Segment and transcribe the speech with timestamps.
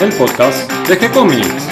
[0.00, 1.66] el podcast de G-Comics.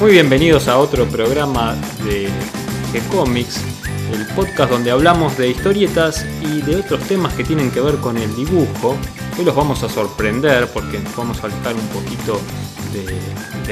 [0.00, 2.28] Muy bienvenidos a otro programa de
[2.92, 3.60] G-Comics,
[4.12, 8.16] el podcast donde hablamos de historietas y de otros temas que tienen que ver con
[8.16, 8.96] el dibujo.
[9.38, 12.40] Hoy los vamos a sorprender porque nos vamos a alejar un poquito
[12.94, 13.20] de-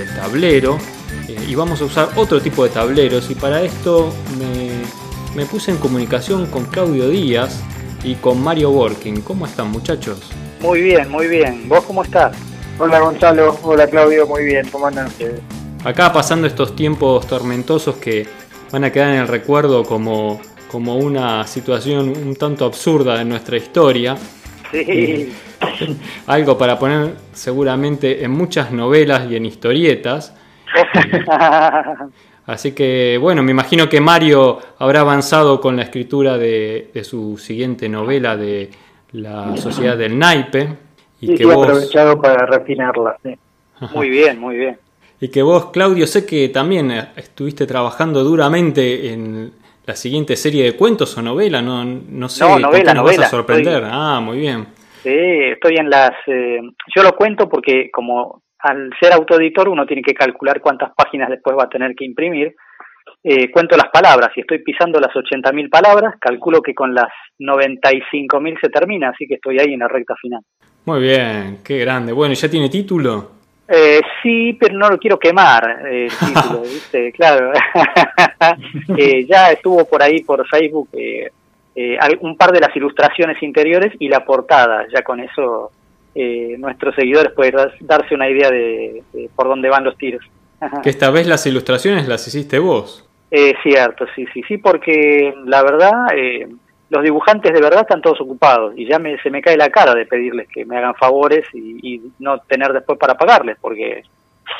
[0.01, 0.79] del tablero
[1.29, 4.58] eh, y vamos a usar otro tipo de tableros y para esto me,
[5.39, 7.63] me puse en comunicación con Claudio Díaz
[8.03, 9.21] y con Mario Working.
[9.21, 10.33] ¿Cómo están muchachos?
[10.61, 11.69] Muy bien, muy bien.
[11.69, 12.37] ¿Vos cómo estás?
[12.77, 15.41] Hola Gonzalo, hola Claudio, muy bien, ¿cómo andan ustedes?
[15.85, 18.27] Acá pasando estos tiempos tormentosos que
[18.73, 20.41] van a quedar en el recuerdo como,
[20.73, 24.17] como una situación un tanto absurda de nuestra historia.
[24.73, 25.33] Sí,
[26.27, 30.35] Algo para poner seguramente en muchas novelas y en historietas.
[32.49, 37.37] Así que bueno, me imagino que Mario habrá avanzado con la escritura de, de su
[37.39, 38.71] siguiente novela de
[39.13, 40.69] La Sociedad del Naipe.
[41.21, 43.17] Y que vos, aprovechado para refinarla.
[43.23, 43.35] sí.
[43.95, 44.79] muy bien, muy bien.
[45.21, 49.53] y que vos, Claudio, sé que también estuviste trabajando duramente en
[49.85, 53.19] la siguiente serie de cuentos o novela, no, no sé, No, ¿con novela, nos vas
[53.21, 53.75] a sorprender.
[53.83, 54.67] estoy- Ah, muy bien.
[55.03, 55.11] Sí,
[55.53, 56.13] estoy en las...
[56.27, 56.61] eh,
[56.95, 61.57] yo lo cuento porque como al ser autoeditor uno tiene que calcular cuántas páginas después
[61.57, 62.55] va a tener que imprimir.
[63.25, 67.09] Eh, cuento las palabras y estoy pisando las 80.000 palabras, calculo que con las
[67.39, 70.41] 95.000 se termina, así que estoy ahí en la recta final.
[70.85, 72.13] Muy bien, qué grande.
[72.13, 73.39] Bueno, ¿ya tiene título?
[73.69, 77.13] Eh, sí, pero no lo quiero quemar eh, el título, ¿viste?
[77.13, 77.53] Claro.
[78.97, 81.31] Eh, ya estuvo por ahí por Facebook eh,
[82.21, 84.87] un par de las ilustraciones interiores y la portada.
[84.93, 85.73] Ya con eso
[86.21, 90.23] eh, nuestros seguidores pueden dar- darse una idea de, de por dónde van los tiros.
[90.83, 93.09] Que esta vez las ilustraciones las hiciste vos.
[93.31, 96.49] Eh, cierto, sí, sí, sí, porque la verdad, eh,
[96.91, 99.95] los dibujantes de verdad están todos ocupados y ya me, se me cae la cara
[99.95, 104.03] de pedirles que me hagan favores y, y no tener después para pagarles, porque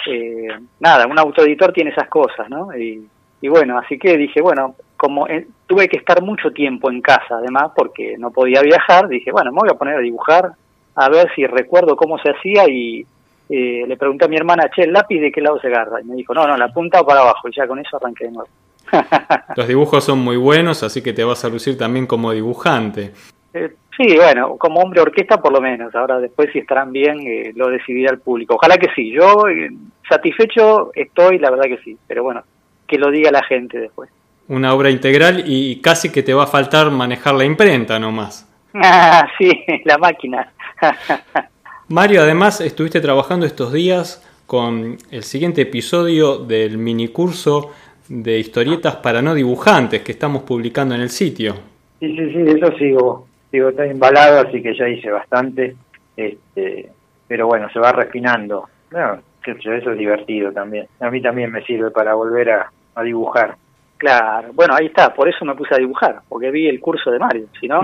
[0.07, 0.49] eh,
[0.81, 2.77] nada, un autoeditor tiene esas cosas, ¿no?
[2.77, 3.09] Y,
[3.41, 7.37] y bueno, así que dije, bueno, como eh, tuve que estar mucho tiempo en casa,
[7.39, 10.51] además, porque no podía viajar, dije, bueno, me voy a poner a dibujar,
[10.99, 13.07] a ver si recuerdo cómo se hacía y
[13.49, 16.01] eh, le pregunté a mi hermana, che, ¿el lápiz de qué lado se agarra?
[16.01, 18.25] Y me dijo, no, no, la punta o para abajo, y ya con eso arranqué
[18.25, 18.49] de nuevo.
[19.57, 23.13] Los dibujos son muy buenos, así que te vas a lucir también como dibujante.
[23.55, 25.95] Eh, sí, bueno, como hombre orquesta por lo menos.
[25.95, 28.55] Ahora después si estarán bien eh, lo decidirá el público.
[28.55, 29.13] Ojalá que sí.
[29.13, 29.71] Yo eh,
[30.09, 31.97] satisfecho estoy, la verdad que sí.
[32.07, 32.43] Pero bueno,
[32.87, 34.11] que lo diga la gente después.
[34.49, 38.45] Una obra integral y casi que te va a faltar manejar la imprenta nomás.
[38.81, 39.51] Ah, sí,
[39.87, 40.53] la máquina.
[41.89, 47.73] Mario, además estuviste trabajando estos días con el siguiente episodio del minicurso
[48.09, 51.55] de historietas para no dibujantes que estamos publicando en el sitio.
[52.01, 55.77] Sí, sí, sí, eso sigo, sigo tan embalado, así que ya hice bastante,
[56.17, 56.91] este,
[57.27, 58.69] pero bueno, se va refinando.
[58.91, 60.87] Bueno, eso es divertido también.
[61.01, 63.57] A mí también me sirve para volver a, a dibujar.
[63.97, 65.13] Claro, bueno, ahí está.
[65.13, 67.47] Por eso me puse a dibujar, porque vi el curso de Mario.
[67.59, 67.81] Si no,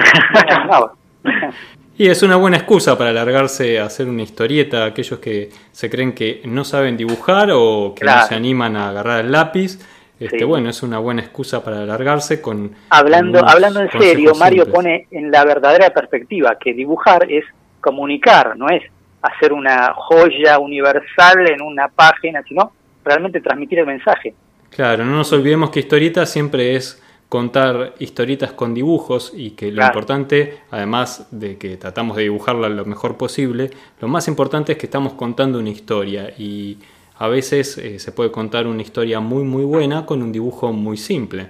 [0.66, 0.92] no.
[1.96, 5.88] Y es una buena excusa para alargarse a hacer una historieta a aquellos que se
[5.88, 9.78] creen que no saben dibujar o que no se animan a agarrar el lápiz.
[10.18, 10.44] Este, Sí.
[10.44, 12.72] Bueno, es una buena excusa para alargarse con...
[12.88, 14.74] Hablando, hablando en serio, Mario simples.
[14.74, 17.44] pone en la verdadera perspectiva que dibujar es
[17.80, 18.82] comunicar, no es
[19.22, 22.72] hacer una joya universal en una página, sino
[23.04, 24.34] realmente transmitir el mensaje.
[24.70, 27.02] Claro, no nos olvidemos que historieta siempre es
[27.34, 29.90] contar historietas con dibujos y que lo Claro.
[29.90, 34.86] importante, además de que tratamos de dibujarla lo mejor posible, lo más importante es que
[34.86, 36.78] estamos contando una historia y
[37.18, 40.96] a veces eh, se puede contar una historia muy muy buena con un dibujo muy
[40.96, 41.48] simple.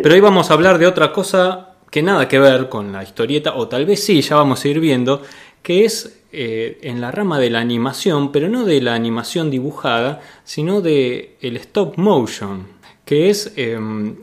[0.00, 3.56] Pero hoy vamos a hablar de otra cosa que nada que ver con la historieta,
[3.56, 5.22] o tal vez sí, ya vamos a ir viendo,
[5.60, 10.20] que es eh, en la rama de la animación, pero no de la animación dibujada,
[10.44, 12.75] sino de el stop motion,
[13.06, 13.78] que es eh,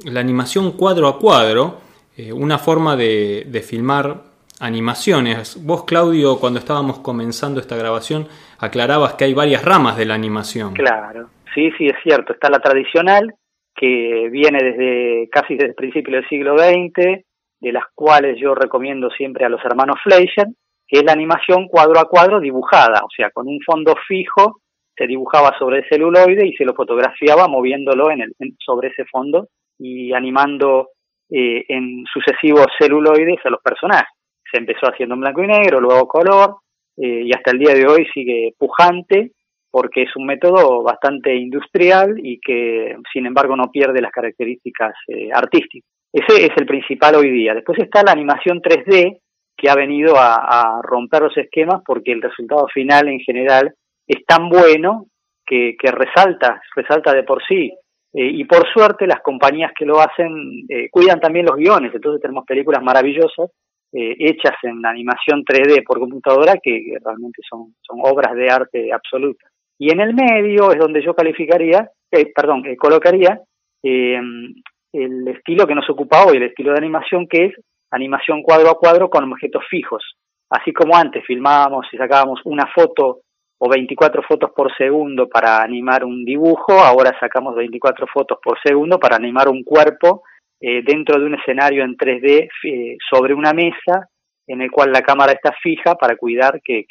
[0.06, 1.80] la animación cuadro a cuadro,
[2.18, 4.24] eh, una forma de, de filmar
[4.60, 5.58] animaciones.
[5.66, 8.28] Vos, Claudio, cuando estábamos comenzando esta grabación,
[8.60, 10.74] aclarabas que hay varias ramas de la animación.
[10.74, 12.34] Claro, sí, sí, es cierto.
[12.34, 13.34] Está la tradicional,
[13.74, 17.24] que viene desde casi desde el principio del siglo XX,
[17.62, 20.48] de las cuales yo recomiendo siempre a los hermanos Fleischer,
[20.86, 24.60] que es la animación cuadro a cuadro dibujada, o sea, con un fondo fijo
[24.96, 29.06] se dibujaba sobre el celuloide y se lo fotografiaba moviéndolo en el, en- sobre ese
[29.06, 29.48] fondo
[29.80, 30.90] y animando
[31.30, 34.10] eh, en sucesivos celuloides a los personajes.
[34.52, 36.58] Se empezó haciendo en blanco y negro, luego color,
[36.98, 39.32] eh, y hasta el día de hoy sigue pujante
[39.72, 45.30] porque es un método bastante industrial y que sin embargo no pierde las características eh,
[45.34, 45.90] artísticas.
[46.14, 47.56] Ese es el principal hoy día.
[47.56, 49.18] Después está la animación 3D,
[49.58, 53.74] que ha venido a, romper los esquemas porque el resultado final en general
[54.08, 55.08] es tan bueno
[55.46, 57.72] que, resalta, resalta de por sí.
[58.16, 62.22] Eh, y por suerte las compañías que lo hacen eh, cuidan también los guiones, entonces
[62.22, 63.50] tenemos películas maravillosas
[63.92, 69.48] eh, hechas en animación 3D por computadora que, realmente son, son obras de arte absoluta.
[69.80, 71.90] Y en el medio es donde yo calificaría,
[72.36, 73.40] perdón, colocaría
[73.82, 77.54] el estilo que nos ocupa hoy, el estilo de animación que es
[77.92, 80.04] animación cuadro a cuadro con objetos fijos.
[80.50, 83.22] Así como antes filmábamos y sacábamos una foto
[83.66, 89.00] o 24 fotos por segundo para animar un dibujo, ahora sacamos 24 fotos por segundo
[89.00, 90.24] para animar un cuerpo
[90.60, 94.10] eh, dentro de un escenario en 3D eh, sobre una mesa
[94.48, 96.84] en el cual la cámara está fija para cuidar que,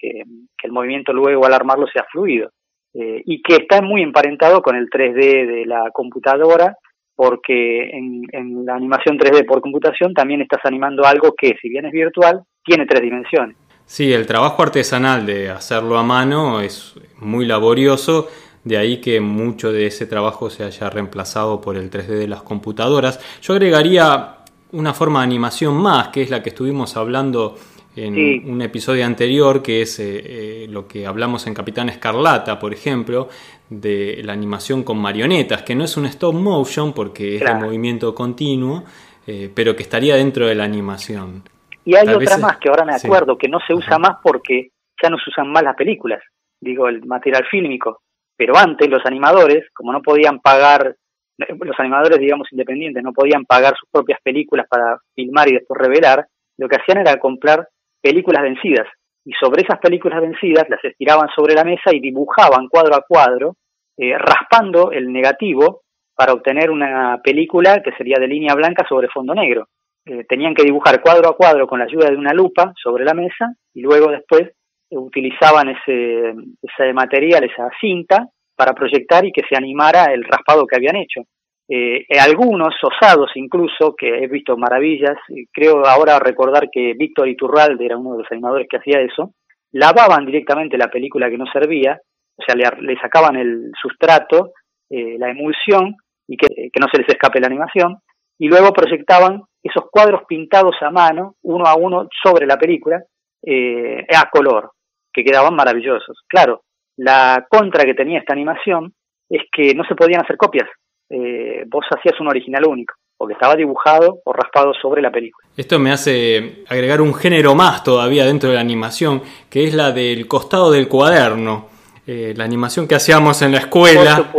[0.62, 2.48] el movimiento luego al armarlo sea fluido.
[2.94, 6.74] Eh, y que está muy emparentado con el 3D de la computadora
[7.14, 11.92] porque en, la animación 3D por computación también estás animando algo que, si bien es
[11.92, 13.56] virtual, tiene tres dimensiones.
[13.86, 18.28] Sí, el trabajo artesanal de hacerlo a mano es muy laborioso,
[18.64, 22.42] de ahí que mucho de ese trabajo se haya reemplazado por el 3D de las
[22.42, 23.20] computadoras.
[23.42, 24.36] Yo agregaría
[24.72, 27.56] una forma de animación más, que es la que estuvimos hablando
[27.94, 32.72] en un episodio anterior, que es eh, eh, lo que hablamos en Capitán Escarlata, por
[32.72, 33.28] ejemplo,
[33.68, 38.14] de la animación con marionetas, que no es un stop motion porque es de movimiento
[38.14, 38.84] continuo,
[39.26, 41.42] eh, pero que estaría dentro de la animación.
[41.84, 44.68] Y hay otra más que ahora me acuerdo, que no se usa más porque
[45.02, 46.22] ya no se usan más las películas,
[46.60, 48.02] digo, el material fílmico.
[48.36, 50.96] Pero antes los animadores, como no podían pagar,
[51.36, 56.26] los animadores, digamos, independientes, no podían pagar sus propias películas para filmar y después revelar,
[56.58, 57.68] lo que hacían era comprar
[58.00, 58.86] películas vencidas.
[59.24, 63.56] Y sobre esas películas vencidas las estiraban sobre la mesa y dibujaban cuadro a cuadro,
[63.96, 65.82] eh, raspando el negativo
[66.14, 69.66] para obtener una película que sería de línea blanca sobre fondo negro.
[70.04, 73.14] Eh, tenían que dibujar cuadro a cuadro con la ayuda de una lupa sobre la
[73.14, 74.42] mesa y luego después
[74.90, 78.26] eh, utilizaban ese, ese material, esa cinta,
[78.56, 81.22] para proyectar y que se animara el raspado que habían hecho.
[81.68, 85.16] Eh, algunos osados incluso, que he visto maravillas,
[85.52, 89.34] creo ahora recordar que Víctor Iturralde era uno de los animadores que hacía eso,
[89.70, 91.98] lavaban directamente la película que no servía,
[92.36, 94.52] o sea, le, sacaban el sustrato,
[94.90, 95.96] la emulsión,
[96.28, 97.96] y que, no se les escape la animación,
[98.38, 103.02] y luego proyectaban esos cuadros pintados a mano, uno a uno, sobre la película,
[103.44, 104.72] eh, a color,
[105.12, 106.18] que quedaban maravillosos.
[106.26, 106.62] Claro,
[106.96, 108.92] la contra que tenía esta animación
[109.28, 110.68] es que no se podían hacer copias,
[111.10, 115.46] eh, vos hacías un original único, porque estaba dibujado o raspado sobre la película.
[115.56, 119.92] Esto me hace agregar un género más todavía dentro de la animación, que es la
[119.92, 121.71] del costado del cuaderno.
[122.04, 124.32] Eh, la animación que hacíamos en la escuela,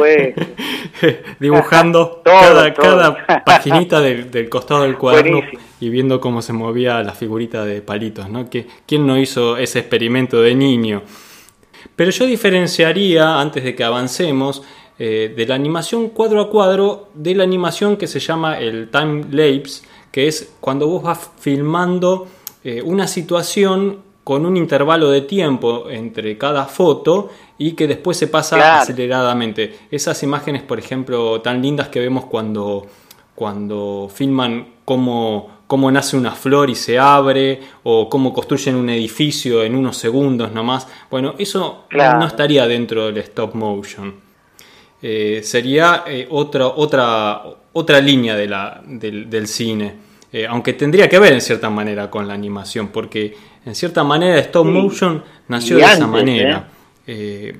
[1.39, 5.39] dibujando cada, cada, paginita del, costado del cuaderno
[5.80, 8.50] y viendo cómo se movía la figurita de palitos, ¿no?
[8.86, 11.04] ¿Quién no hizo ese experimento de niño?
[11.95, 14.62] Pero yo diferenciaría, antes de que avancemos,
[15.00, 19.24] eh, de la animación cuadro a cuadro de la animación que se llama el time
[19.31, 22.27] lapse, que es cuando vos vas filmando
[22.63, 28.28] eh, una situación con un intervalo de tiempo entre cada foto y que después se
[28.28, 29.80] pasa aceleradamente.
[29.92, 32.88] Esas imágenes, por ejemplo, tan lindas que vemos cuando,
[33.36, 39.63] cuando filman cómo, cómo nace una flor y se abre, o cómo construyen un edificio
[39.63, 40.88] en unos segundos nomás.
[41.10, 44.24] Bueno, eso no estaría dentro del stop motion.
[45.06, 49.96] Eh, sería eh, otra, otra, otra línea de la, del, cine.
[50.34, 54.40] Eh, aunque tendría que ver en cierta manera con la animación, porque en cierta manera
[54.40, 56.68] stop motion nació de esa manera.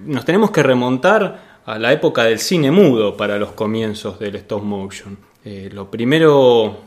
[0.06, 4.64] nos tenemos que remontar a la época del cine mudo para los comienzos del stop
[4.64, 5.18] motion.
[5.72, 6.78] lo primero,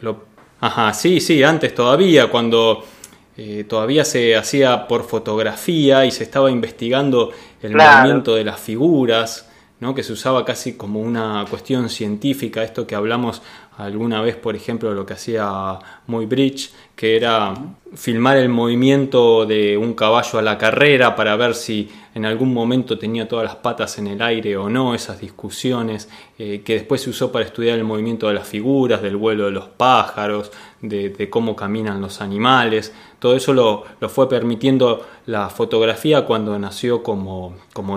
[0.00, 0.24] lo,
[0.60, 2.84] ajá, sí, sí, antes todavía, cuando
[3.68, 9.48] todavía se hacía por fotografía y se estaba investigando el movimiento de las figuras,
[9.94, 13.42] que se usaba casi como una cuestión científica, esto que hablamos
[13.76, 17.54] alguna vez, por ejemplo, lo que hacía Muy Bridge, que era
[17.94, 22.96] filmar el movimiento de un caballo a la carrera para ver si en algún momento
[22.96, 26.08] tenía todas las patas en el aire o no, esas discusiones,
[26.38, 29.50] eh, que después se usó para estudiar el movimiento de las figuras, del vuelo de
[29.50, 32.92] los pájaros, de, cómo caminan los animales.
[33.22, 37.54] Todo eso lo, fue permitiendo la fotografía cuando nació como,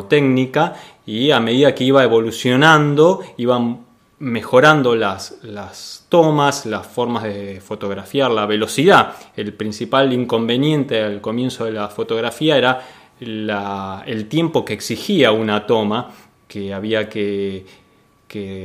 [0.08, 3.88] técnica y a medida que iba evolucionando, iban
[4.20, 9.16] mejorando las, tomas, las formas de fotografiar, la velocidad.
[9.36, 12.82] El principal inconveniente al comienzo de la fotografía era
[13.20, 16.12] el tiempo que exigía una toma,
[16.48, 17.66] que había que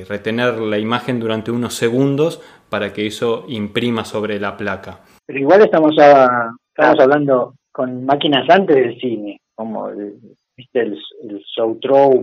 [0.07, 2.39] retener la imagen durante unos segundos
[2.69, 5.01] para que eso imprima sobre la placa.
[5.31, 10.15] Pero igual estamos, estamos hablando con máquinas antes del cine, como el,
[10.57, 10.81] ¿viste?
[10.81, 11.45] el, el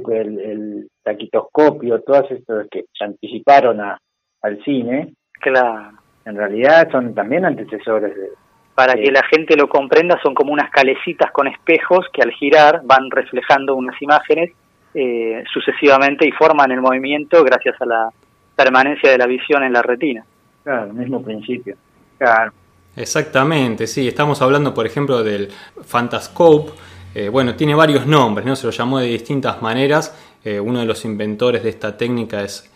[0.09, 3.97] el, el, taquitoscopio, todas estas que se anticiparon a,
[4.41, 5.13] al cine.
[5.39, 5.97] Claro.
[6.25, 8.27] En realidad son también antecesores de,
[8.75, 12.81] para que la gente lo comprenda, son como unas calecitas con espejos que al girar
[12.83, 14.51] van reflejando unas imágenes
[14.93, 18.09] eh, sucesivamente y forman el movimiento gracias a la
[18.53, 20.25] permanencia de la visión en la retina.
[20.65, 21.77] Claro, el mismo principio.
[22.17, 22.51] Claro.
[22.97, 24.07] Exactamente, sí.
[24.07, 25.49] Estamos hablando, por ejemplo, del
[25.85, 26.73] Fantascope.
[27.15, 28.55] Eh, bueno, tiene varios nombres, ¿no?
[28.55, 30.13] Se lo llamó de distintas maneras.
[30.43, 32.69] Eh, uno de los inventores de esta técnica es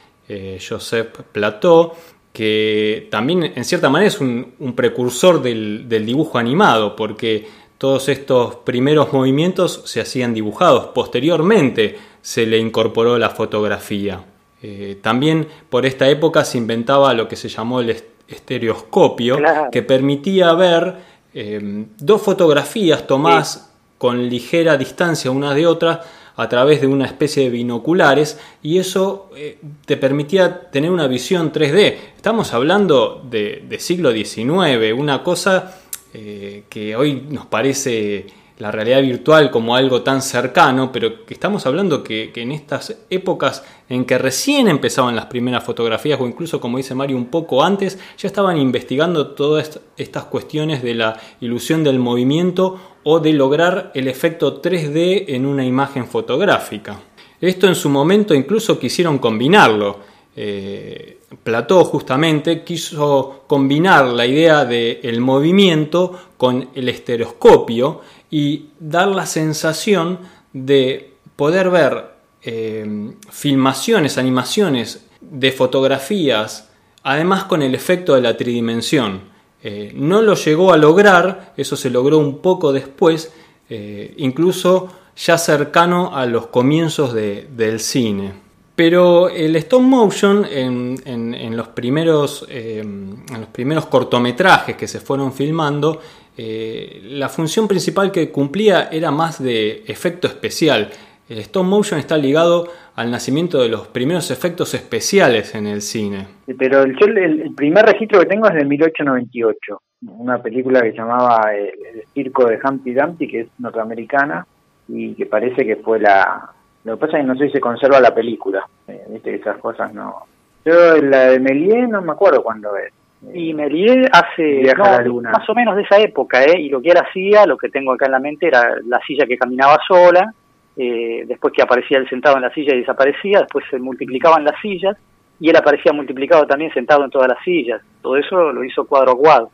[0.65, 1.91] Joseph Plateau
[2.33, 7.47] que también en cierta manera es un, precursor del, dibujo animado, porque
[7.77, 14.23] todos estos primeros movimientos se hacían dibujados, posteriormente se le incorporó la fotografía.
[14.63, 17.89] Eh, también por esta época se inventaba lo que se llamó el
[18.31, 19.37] estereoscopio,
[19.71, 20.95] que permitía ver
[21.33, 26.01] eh, dos fotografías tomadas con ligera distancia una de otra
[26.35, 31.51] a través de una especie de binoculares y eso eh, te permitía tener una visión
[31.51, 31.95] 3D.
[32.15, 35.77] Estamos hablando de, siglo XIX, una cosa
[36.13, 38.25] eh, que hoy nos parece
[38.61, 43.63] la realidad virtual como algo tan cercano, pero que estamos hablando que, en estas épocas
[43.89, 47.97] en que recién empezaban las primeras fotografías, o incluso como dice Mario un poco antes,
[48.19, 54.07] ya estaban investigando todas estas cuestiones de la ilusión del movimiento o de lograr el
[54.07, 56.99] efecto 3D en una imagen fotográfica.
[57.41, 60.11] Esto en su momento incluso quisieron combinarlo.
[60.35, 68.01] Eh, Plató justamente quiso combinar la idea del movimiento con el estereoscopio
[68.31, 70.19] y dar la sensación
[70.53, 72.11] de poder ver
[72.43, 76.69] eh, filmaciones, animaciones de fotografías,
[77.03, 79.29] además con el efecto de la tridimensión.
[79.61, 83.31] Eh, no lo llegó a lograr, eso se logró un poco después,
[83.69, 88.33] eh, incluso ya cercano a los comienzos del cine.
[88.75, 95.99] Pero el stop motion en, los primeros, en los primeros cortometrajes que se fueron filmando
[96.43, 100.89] eh, la función principal que cumplía era más de efecto especial.
[101.29, 106.25] El stop motion está ligado al nacimiento de los primeros efectos especiales en el cine.
[106.57, 109.81] Pero el, el, primer registro que tengo es de 1898,
[110.17, 114.47] una película que llamaba El, circo de Humpty Dumpty, que es norteamericana
[114.87, 116.49] y que parece que fue la...
[116.85, 119.59] Lo que pasa es que no sé si se conserva la película, eh, viste esas
[119.59, 120.25] cosas no...
[120.65, 122.91] Yo la de Méliès no me acuerdo cuándo es.
[123.33, 124.73] Y Méliès hace
[125.21, 126.59] más o menos de esa época, ¿eh?
[126.59, 129.27] y lo que él hacía, lo que tengo acá en la mente, era la silla
[129.27, 130.33] que caminaba sola,
[130.75, 134.59] eh, después que aparecía él sentado en la silla y desaparecía, después se multiplicaban las
[134.59, 134.97] sillas,
[135.39, 137.81] y él aparecía multiplicado también sentado en todas las sillas.
[138.01, 139.51] Todo eso lo hizo cuadro a cuadro.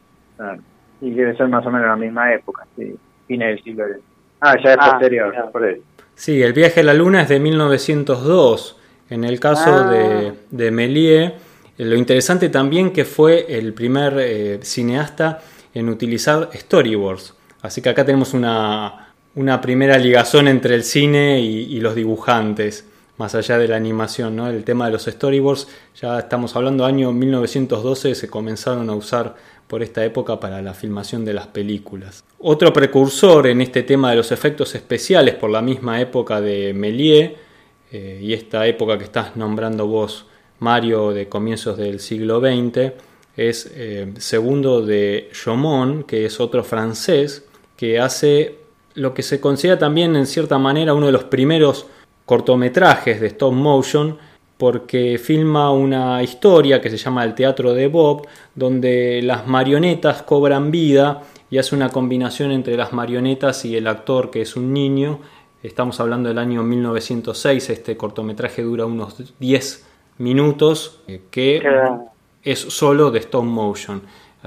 [1.01, 2.95] Y debe ser más o menos la misma época, sí.
[3.27, 3.85] fines del siglo
[4.39, 5.33] Ah, ya es ah, posterior,
[6.13, 8.79] Sí, el viaje a la luna es de 1902.
[9.09, 9.89] En el caso ah.
[9.89, 11.33] de, de Méliès
[11.77, 15.41] lo interesante también que fue el primer eh, cineasta
[15.73, 17.33] en utilizar storyboards.
[17.61, 19.13] Así que acá tenemos una,
[19.61, 22.85] primera ligazón entre el cine y, los dibujantes,
[23.17, 24.35] más allá de la animación.
[24.35, 24.47] ¿no?
[24.49, 25.67] El tema de los storyboards,
[25.99, 29.35] ya estamos hablando año 1912, se comenzaron a usar
[29.67, 32.23] por esta época para la filmación de las películas.
[32.39, 37.33] Otro precursor en este tema de los efectos especiales por la misma época de Méliès
[37.91, 40.25] eh, y esta época que estás nombrando vos,
[40.59, 42.93] Mario de comienzos del siglo XX,
[43.37, 47.45] es eh, segundo de Jomon, que es otro francés,
[47.75, 48.55] que hace
[48.95, 51.85] lo que se considera también en cierta manera uno de los primeros
[52.25, 54.17] cortometrajes de stop motion,
[54.57, 60.71] porque filma una historia que se llama El Teatro de Bob, donde las marionetas cobran
[60.71, 61.21] vida
[61.51, 65.19] y hace una combinación entre las marionetas y el actor que es un niño.
[65.61, 69.86] Estamos hablando del año 1906, este cortometraje dura unos 10
[70.17, 71.61] minutos eh, que
[72.43, 74.01] es solo de stop motion.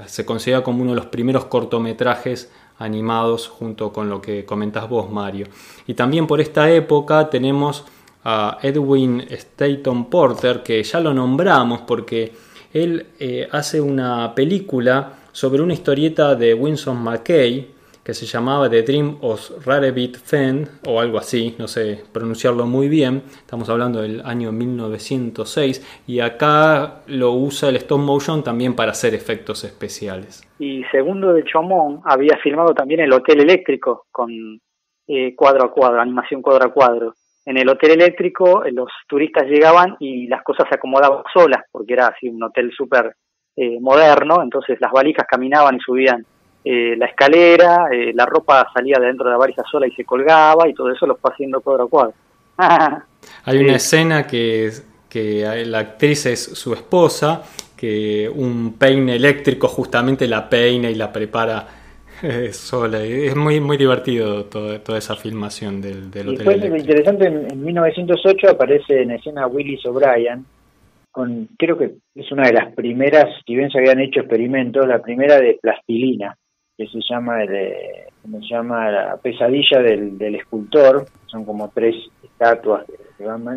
[0.05, 5.11] Se considera como uno de los primeros cortometrajes animados junto con lo que comentás vos,
[5.11, 5.47] Mario.
[5.85, 7.85] Y también por esta época tenemos
[8.23, 12.33] a Edwin Staton Porter, que ya lo nombramos porque
[12.73, 17.69] él eh, hace una película sobre una historieta de Winston McKay,
[18.03, 22.89] que se llamaba The Dream of Rarebit Fend o algo así, no sé pronunciarlo muy
[22.89, 23.23] bien.
[23.27, 29.13] Estamos hablando del año 1906 y acá lo usa el stop motion también para hacer
[29.13, 30.47] efectos especiales.
[30.59, 34.59] Y segundo de Chomón había filmado también el Hotel Eléctrico con
[35.07, 37.15] eh, cuadro a cuadro, animación cuadro a cuadro.
[37.45, 41.93] En el hotel eléctrico eh, los turistas llegaban y las cosas se acomodaban solas porque
[41.93, 43.15] era así un hotel súper
[43.55, 46.25] eh, moderno, entonces las valijas caminaban y subían
[46.63, 50.05] eh, la escalera, eh, la ropa salía de dentro de la valija sola y se
[50.05, 52.13] colgaba y todo eso lo fue haciendo cuadro a cuadro.
[53.45, 54.69] Hay una escena que,
[55.09, 57.41] que la actriz es su esposa,
[57.75, 61.67] que un peine eléctrico justamente la peina y la prepara
[62.51, 63.03] sola.
[63.03, 66.63] Es muy muy divertido toda esa filmación del, del hotel.
[66.63, 70.45] Y fue interesante, en, 1908 aparece en escena Willis O'Brien,
[71.11, 75.01] con, creo que es una de las primeras, si bien se habían hecho experimentos, la
[75.01, 76.37] primera de plastilina
[76.81, 77.75] que se llama, el,
[78.23, 82.85] se llama la pesadilla del, del escultor, son como tres estatuas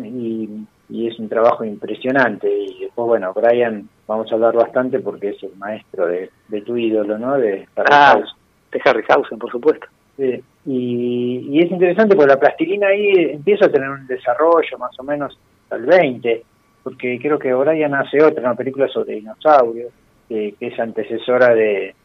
[0.03, 0.49] y,
[0.89, 2.47] y, es un trabajo impresionante.
[2.47, 6.77] Y después, bueno, Brian, vamos a hablar bastante porque es el maestro de, de tu
[6.77, 7.35] ídolo, ¿no?
[7.37, 8.27] De Harryhausen.
[8.29, 8.35] Ah,
[8.71, 9.87] de Harryhausen, por supuesto.
[10.17, 10.43] Sí.
[10.67, 15.03] Y, y es interesante porque la plastilina ahí empieza a tener un desarrollo más o
[15.03, 15.35] menos
[15.71, 16.43] al 20,
[16.83, 19.91] porque creo que Brian hace otra, una película sobre dinosaurios,
[20.29, 21.95] que, que es antecesora de,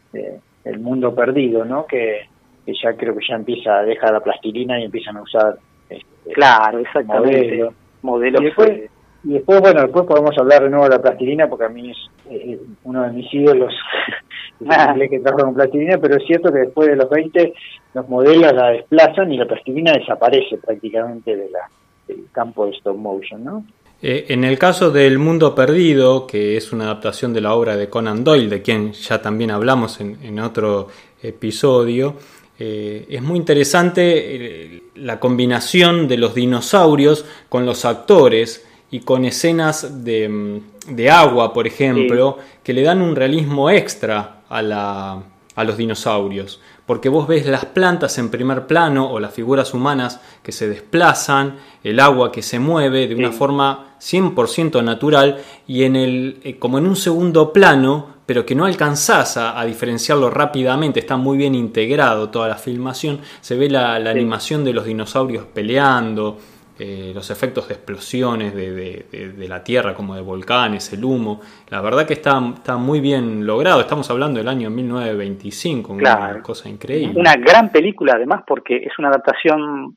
[0.64, 1.86] el mundo perdido, ¿no?
[1.86, 2.28] Que,
[2.66, 6.78] ya creo que ya empieza, a dejar la plastilina y empiezan a usar este, claro,
[6.78, 7.68] exactamente.
[8.02, 8.40] Modelos.
[8.40, 8.90] y, después,
[9.24, 11.98] y después, bueno, después podemos hablar de nuevo de la plastilina porque a mí es
[12.30, 13.74] eh, uno de mis ídolos
[14.68, 14.94] ah.
[14.94, 17.52] que trabaja con plastilina, pero es cierto que después de los 20
[17.94, 21.68] los modelos la desplazan y la plastilina desaparece prácticamente de la,
[22.06, 23.64] del campo de stop motion, ¿no?
[24.02, 27.90] Eh, en el caso del Mundo Perdido, que es una adaptación de la obra de
[27.90, 30.88] Conan Doyle, de quien ya también hablamos en, otro
[31.22, 32.14] episodio,
[32.58, 39.26] eh, es muy interesante eh, la combinación de los dinosaurios con los actores y con
[39.26, 45.22] escenas de, mm, agua, por ejemplo, que le dan un realismo extra a, la,
[45.54, 46.58] a los dinosaurios
[46.90, 51.54] porque vos ves las plantas en primer plano o las figuras humanas que se desplazan,
[51.84, 56.78] el agua que se mueve de una forma 100% natural y en el, eh, como
[56.78, 62.28] en un segundo plano, pero que no alcanzás a, diferenciarlo rápidamente, está muy bien integrado
[62.28, 66.38] toda la filmación, se ve la, animación de los dinosaurios peleando,
[66.82, 71.42] eh, los efectos de explosiones de, la Tierra, como de volcanes, el humo.
[71.68, 73.82] La verdad que está, está muy bien logrado.
[73.82, 77.20] Estamos hablando del año 1925, una cosa increíble.
[77.20, 79.94] Una gran película, además, porque es una adaptación,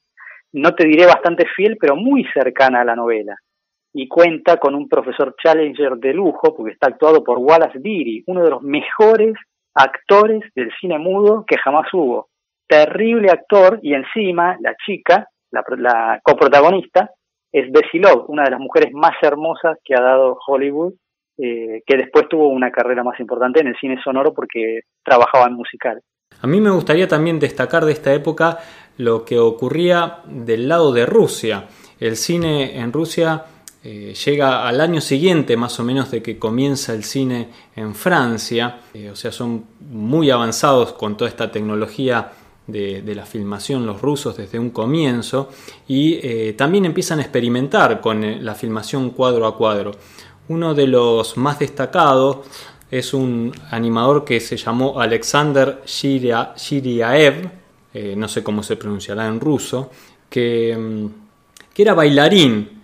[0.52, 3.38] no te diré bastante fiel, pero muy cercana a la novela.
[3.93, 8.43] Y cuenta con un profesor Challenger de lujo, porque está actuado por Wallace Beery, uno
[8.43, 9.36] de los mejores
[9.74, 12.28] actores del cine mudo que jamás hubo.
[12.67, 17.12] Terrible actor, y encima la chica la, coprotagonista,
[17.52, 20.94] es Bessie Love, una de las mujeres más hermosas que ha dado Hollywood,
[21.38, 25.54] eh, que después tuvo una carrera más importante en el cine sonoro porque trabajaba en
[25.54, 26.02] musical.
[26.42, 28.58] A mí me gustaría también destacar de esta época
[28.98, 31.66] lo que ocurría del lado de Rusia.
[32.00, 33.46] El cine en Rusia
[33.84, 38.80] eh, llega al año siguiente más o menos de que comienza el cine en Francia,
[38.94, 42.32] eh, o sea, son muy avanzados con toda esta tecnología
[42.67, 45.49] de, la filmación los rusos desde un comienzo
[45.88, 49.91] y eh, también empiezan a experimentar con eh, la filmación cuadro a cuadro.
[50.47, 52.38] Uno de los más destacados
[52.89, 57.49] es un animador que se llamó Alexander Shiriaev,
[57.93, 59.89] eh, no sé cómo se pronunciará en ruso,
[60.30, 61.08] que, mm,
[61.73, 62.82] que era bailarín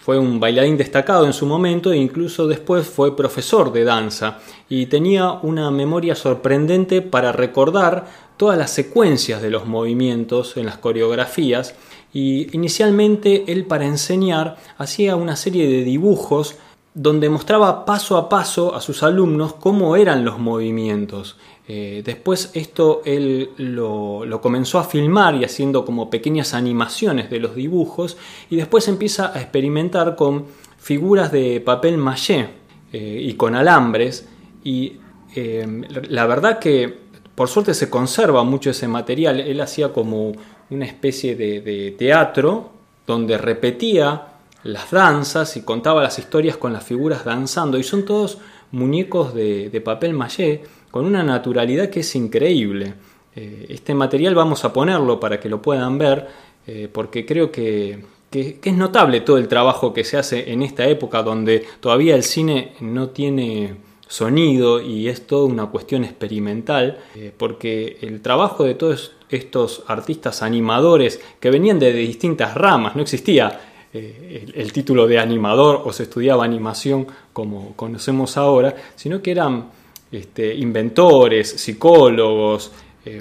[0.00, 4.86] fue un bailarín destacado en su momento e incluso después fue profesor de danza y
[4.86, 11.74] tenía una memoria sorprendente para recordar todas las secuencias de los movimientos en las coreografías
[12.12, 16.56] y inicialmente él para enseñar hacía una serie de dibujos
[16.94, 21.36] donde mostraba paso a paso a sus alumnos cómo eran los movimientos.
[21.66, 27.54] Eh, después esto él lo, comenzó a filmar y haciendo como pequeñas animaciones de los
[27.54, 28.16] dibujos
[28.50, 30.44] y después empieza a experimentar con
[30.78, 32.48] figuras de papel maché
[32.92, 34.28] eh, y con alambres
[34.62, 34.98] y
[35.34, 35.66] eh,
[36.08, 37.03] la verdad que
[37.34, 39.40] por suerte se conserva mucho ese material.
[39.40, 40.32] Él hacía como
[40.70, 42.70] una especie de, teatro
[43.06, 44.28] donde repetía
[44.62, 47.78] las danzas y contaba las historias con las figuras danzando.
[47.78, 48.38] Y son todos
[48.72, 52.94] muñecos de, papel maché con una naturalidad que es increíble.
[53.34, 56.28] Eh, este material vamos a ponerlo para que lo puedan ver
[56.66, 60.86] eh, porque creo que, que, es notable todo el trabajo que se hace en esta
[60.86, 63.74] época donde todavía el cine no tiene
[64.14, 70.40] sonido y es toda una cuestión experimental, eh, porque el trabajo de todos estos artistas
[70.42, 73.60] animadores que venían de, distintas ramas, no existía
[73.92, 79.64] eh, el, título de animador o se estudiaba animación como conocemos ahora, sino que eran
[80.12, 82.70] este, inventores, psicólogos,
[83.04, 83.20] eh,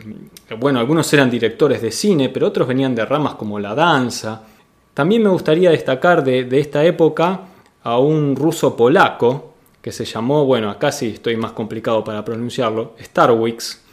[0.60, 4.44] bueno, algunos eran directores de cine, pero otros venían de ramas como la danza.
[4.94, 7.48] También me gustaría destacar de, de esta época
[7.82, 9.53] a un ruso polaco,
[9.84, 13.84] que se llamó, bueno, acá sí estoy más complicado para pronunciarlo, Starwix.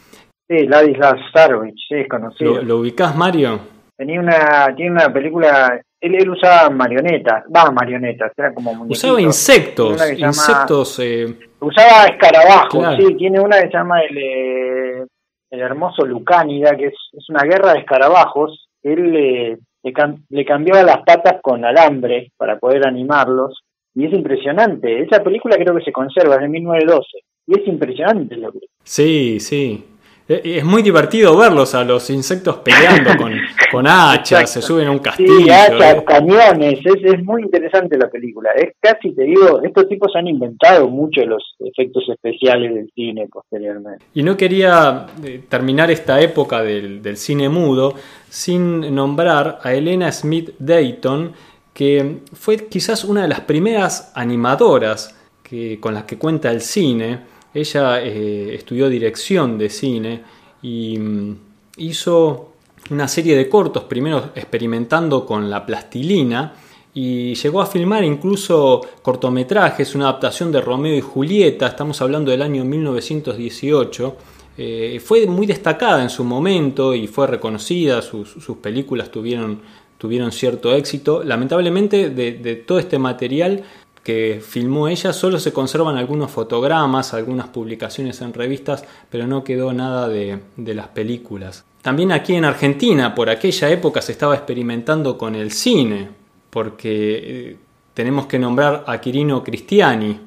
[0.48, 2.54] Sí, Ladislas Starwix, sí, es conocido.
[2.58, 3.58] ¿Lo, ¿Lo, ubicás, Mario?
[3.96, 10.00] Tenía una, tiene una película, él, él usaba marionetas, va, marionetas, era como Usaba insectos,
[10.16, 11.00] insectos...
[11.00, 11.36] Eh...
[11.58, 12.96] Usaba escarabajos, claro.
[12.96, 15.06] sí, tiene una que se llama el, eh,
[15.50, 20.44] el hermoso Lucánida, que es, es, una guerra de escarabajos, él eh, le, cam le
[20.44, 25.02] cambiaba las patas con alambre para poder animarlos, y es impresionante.
[25.02, 27.08] Esa película creo que se conserva, es de 1912.
[27.46, 28.60] Y es impresionante lo que...
[28.84, 29.84] Sí, sí.
[30.28, 33.32] Es muy divertido verlos a los insectos peleando con,
[33.72, 35.40] con hachas, se suben a un castillo.
[35.40, 36.04] Sí, hachas, ¿eh?
[36.06, 38.50] cañones, es, es, muy interesante la película.
[38.52, 44.04] Es casi, te digo, estos tipos han inventado mucho los efectos especiales del cine posteriormente.
[44.14, 47.94] Y no quería eh, terminar esta época del, del cine mudo
[48.28, 51.32] sin nombrar a Elena Smith Dayton,
[51.80, 57.20] que fue quizás una de las primeras animadoras que, con las que cuenta el cine.
[57.54, 60.22] Ella eh, estudió dirección de cine
[60.60, 61.36] y mm,
[61.78, 62.52] hizo
[62.90, 66.52] una serie de cortos, primero experimentando con la plastilina,
[66.92, 72.42] y llegó a filmar incluso cortometrajes, una adaptación de Romeo y Julieta, estamos hablando del
[72.42, 74.16] año 1918.
[74.58, 79.62] Eh, fue muy destacada en su momento y fue reconocida, sus, sus películas tuvieron
[80.00, 81.22] tuvieron cierto éxito.
[81.22, 83.62] Lamentablemente de, todo este material
[84.02, 89.74] que filmó ella solo se conservan algunos fotogramas, algunas publicaciones en revistas, pero no quedó
[89.74, 91.66] nada de, las películas.
[91.82, 96.08] También aquí en Argentina, por aquella época se estaba experimentando con el cine,
[96.48, 97.56] porque eh,
[97.92, 100.18] tenemos que nombrar a Quirino Cristiani,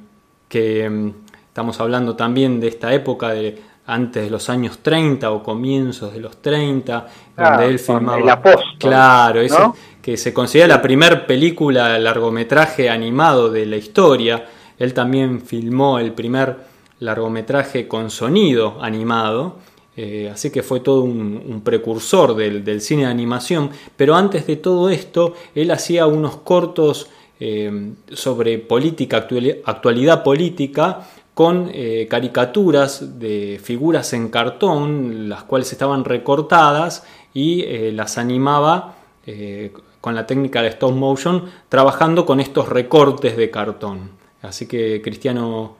[0.48, 1.14] que eh,
[1.48, 6.20] estamos hablando también de esta época de, antes de los años 30 o comienzos de
[6.20, 8.20] los 30, claro, donde él filmaba.
[8.20, 9.76] El apóstol, claro, ese, ¿no?
[10.02, 14.46] que se considera la primer película largometraje animado de la historia.
[14.78, 16.58] Él también filmó el primer
[17.00, 19.58] largometraje con sonido animado.
[19.96, 23.70] Eh, así que fue todo un, un precursor del, del, cine de animación.
[23.96, 29.28] Pero antes de todo esto, él hacía unos cortos eh, sobre política,
[29.66, 37.92] actualidad política, con eh, caricaturas de figuras en cartón, las cuales estaban recortadas y eh,
[37.92, 44.12] las animaba eh, con la técnica de stop motion, trabajando con estos recortes de cartón.
[44.42, 45.78] Así que Cristiano,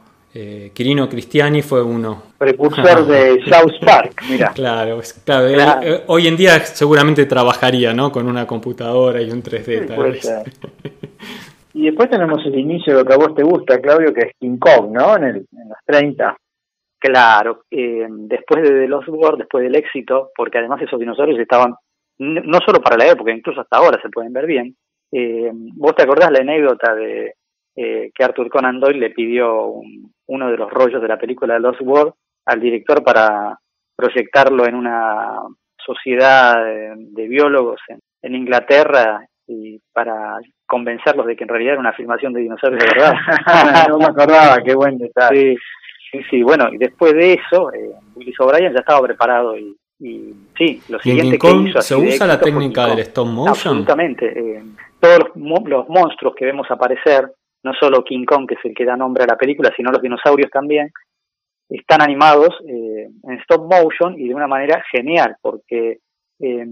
[0.74, 2.24] Quirino Cristiani fue uno.
[2.40, 4.52] Precursor de South Park, mira.
[4.54, 5.82] Claro, claro, claro.
[5.82, 8.12] Él, hoy en día seguramente trabajaría ¿no?
[8.12, 9.82] con una computadora y un 3D.
[9.82, 10.34] Sí, tal vez.
[11.74, 14.32] Y después tenemos el inicio de lo que a vos te gusta, Claudio, que es
[14.40, 15.16] King Kong, ¿no?
[15.18, 16.38] En, el, en los 30.
[17.00, 21.76] Claro, eh, después de The Lost World, después del éxito, porque además esos dinosaurios estaban,
[22.20, 24.76] no solo para la época, incluso hasta ahora se pueden ver bien.
[25.12, 27.34] Eh, ¿Vos te acordás la anécdota de
[27.76, 31.56] eh, que Arthur Conan Doyle le pidió un, uno de los rollos de la película
[31.56, 32.14] The Lost World
[32.46, 33.58] al director para
[33.96, 35.40] proyectarlo en una
[35.84, 37.82] sociedad de, biólogos
[38.22, 42.90] en Inglaterra y para convencerlos de que en realidad era una filmación de dinosaurios de
[42.90, 43.14] verdad.
[43.90, 45.56] no me acordaba, qué buen detalle.
[46.12, 49.76] Sí, sí, sí, bueno, y después de eso, eh, Willis O'Brien ya estaba preparado y,
[50.00, 53.50] y sí, lo siguiente que hizo ¿Se usa la técnica del stop motion?
[53.50, 54.28] Absolutamente.
[54.28, 54.64] Eh,
[55.00, 57.32] todos los, los monstruos que vemos aparecer,
[57.64, 60.02] no solo King Kong, que es el que da nombre a la película, sino los
[60.02, 60.92] dinosaurios también,
[61.70, 66.00] están animados eh, en stop motion y de una manera genial, porque
[66.40, 66.68] eh,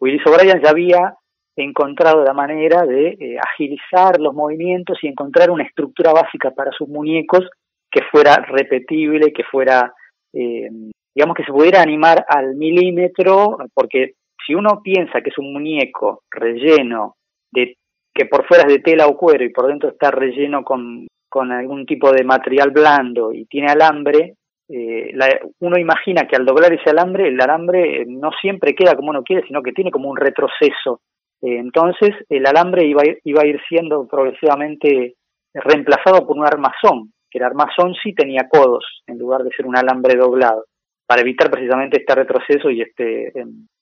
[0.00, 1.14] Willis O'Brien ya había
[1.56, 6.88] encontrado la manera de eh, agilizar los movimientos y encontrar una estructura básica para sus
[6.88, 7.48] muñecos
[7.90, 9.92] que fuera repetible, que fuera,
[10.32, 10.68] eh,
[11.14, 14.14] digamos que se pudiera animar al milímetro, porque
[14.46, 17.16] si uno piensa que es un muñeco relleno
[17.52, 17.76] de
[18.14, 21.52] que por fuera es de tela o cuero y por dentro está relleno con, con
[21.52, 24.34] algún tipo de material blando y tiene alambre,
[24.68, 25.14] eh,
[25.60, 29.46] uno imagina que al doblar ese alambre, el alambre no siempre queda como uno quiere,
[29.46, 31.00] sino que tiene como un retroceso
[31.42, 35.16] entonces el alambre iba a, ir, iba a ir siendo progresivamente
[35.54, 39.76] reemplazado por un armazón, que el armazón sí tenía codos en lugar de ser un
[39.76, 40.64] alambre doblado,
[41.06, 43.32] para evitar precisamente este retroceso y este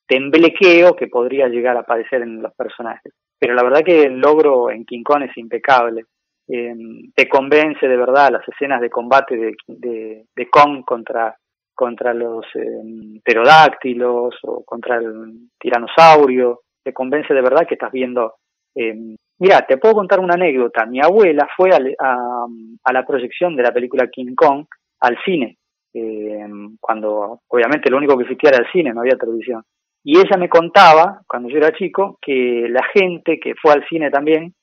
[0.06, 3.12] temblequeo que podría llegar a aparecer en los personajes.
[3.38, 6.04] Pero la verdad que el logro en King Kong es impecable.
[6.48, 6.74] Eh,
[7.14, 11.36] te convence de verdad las escenas de combate de, de, de Kong contra,
[11.72, 18.34] contra los eh, pterodáctilos o contra el tiranosaurio te convence de verdad que estás viendo.
[18.74, 18.94] Eh,
[19.38, 20.86] mira, te puedo contar una anécdota.
[20.86, 22.46] Mi abuela fue al, a,
[22.84, 24.66] a, la proyección de la película King Kong
[25.00, 25.56] al cine,
[25.94, 26.46] eh,
[26.80, 29.62] cuando obviamente lo único que existía era el cine, no había televisión.
[30.04, 34.10] Y ella me contaba, cuando yo era chico, que la gente que fue al cine
[34.10, 34.54] también,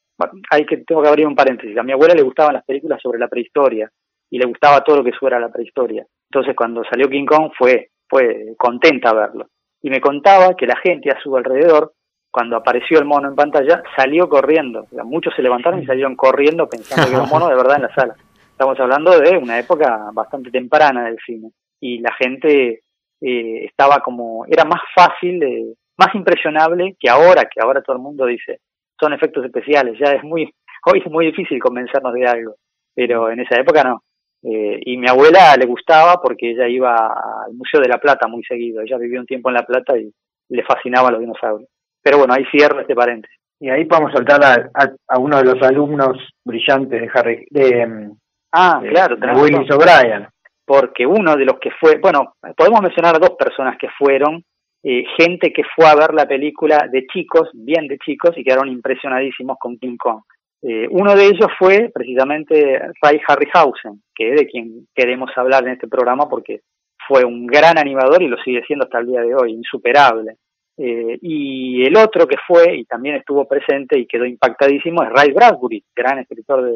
[0.49, 3.19] hay que tengo que abrir un paréntesis, a mi abuela le gustaban las películas sobre
[3.19, 3.89] la prehistoria,
[4.29, 6.05] y le gustaba todo lo que fuera la prehistoria.
[6.29, 9.47] Entonces cuando salió King Kong fue, fue contenta verlo.
[9.81, 11.93] Y me contaba que la gente a su alrededor,
[12.31, 14.85] cuando apareció el mono en pantalla, salió corriendo.
[15.05, 17.95] muchos se levantaron y salieron corriendo pensando que era un mono de verdad en la
[17.95, 18.15] sala.
[18.51, 21.51] Estamos hablando de una época bastante temprana del cine.
[21.79, 22.81] Y la gente
[23.21, 28.01] eh, estaba como, era más fácil, eh, más impresionable que ahora, que ahora todo el
[28.01, 28.59] mundo dice,
[28.99, 30.51] son efectos especiales, ya es muy,
[30.91, 32.55] hoy es muy difícil convencernos de algo,
[32.93, 34.01] pero en esa época no.
[34.43, 38.43] Eh, y mi abuela le gustaba porque ella iba al Museo de la Plata muy
[38.43, 40.11] seguido, ella vivió un tiempo en La Plata y
[40.49, 41.69] le fascinaban los dinosaurios.
[42.07, 43.37] Pero bueno, ahí cierro este paréntesis.
[43.59, 48.11] Y ahí podemos saltar a, a, uno de los alumnos brillantes de Harry, de,
[48.53, 50.25] ah, claro, de Willis O'Brien.
[50.65, 54.41] Porque uno de los que fue, bueno, podemos mencionar a dos personas que fueron,
[54.83, 58.69] eh, gente que fue a ver la película de chicos, bien de chicos, y quedaron
[58.69, 60.21] impresionadísimos con King Kong.
[60.61, 65.73] Eh, uno de ellos fue precisamente Ray Harryhausen, que es de quien queremos hablar en
[65.73, 66.61] este programa porque
[67.05, 70.37] fue un gran animador y lo sigue siendo hasta el día de hoy, insuperable.
[70.77, 75.31] Eh, y el otro que fue y también estuvo presente y quedó impactadísimo es Ray
[75.31, 76.71] Bradbury, gran escritor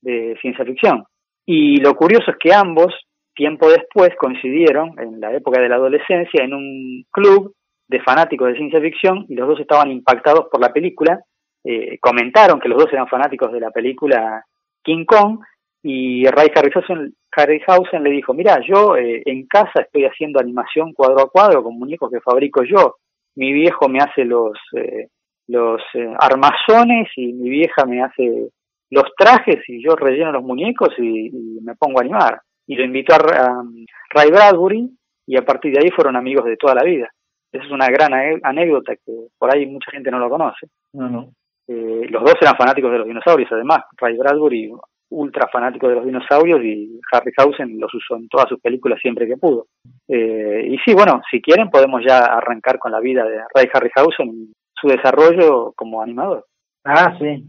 [0.00, 1.04] de, ciencia ficción.
[1.46, 2.92] Y lo curioso es que ambos,
[3.34, 7.54] tiempo después, coincidieron en la época de la adolescencia en un club
[7.88, 11.20] de fanáticos de ciencia ficción y los dos estaban impactados por la película
[11.64, 14.44] eh, comentaron que los dos eran fanáticos de la película
[14.82, 15.38] King Kong
[15.80, 21.22] y Ray Harryhausen, Harryhausen le dijo, mira, yo eh, en casa estoy haciendo animación cuadro
[21.22, 22.96] a cuadro con muñecos que fabrico yo.
[23.36, 25.08] Mi viejo me hace los, eh,
[25.48, 25.80] los
[26.18, 28.50] armazones y mi vieja me hace
[28.90, 31.30] los trajes y yo relleno los muñecos y,
[31.62, 32.40] me pongo a animar.
[32.66, 33.62] Y lo invitó a, a,
[34.10, 34.90] Ray Bradbury
[35.26, 37.10] y a partir de ahí fueron amigos de toda la vida.
[37.52, 40.68] Esa es una gran anécdota que por ahí mucha gente no lo conoce.
[40.94, 41.32] No, no.
[41.68, 43.84] Eh, los dos eran fanáticos de los dinosaurios, además.
[43.98, 44.72] Ray Bradbury,
[45.12, 49.36] ultra fanático de los dinosaurios, y Harryhausen los usó en todas sus películas siempre que
[49.36, 49.66] pudo.
[50.08, 54.28] Eh, y sí, bueno, si quieren podemos ya arrancar con la vida de Ray Harryhausen
[54.28, 56.46] y su desarrollo como animador.
[56.84, 57.44] Ah, sí.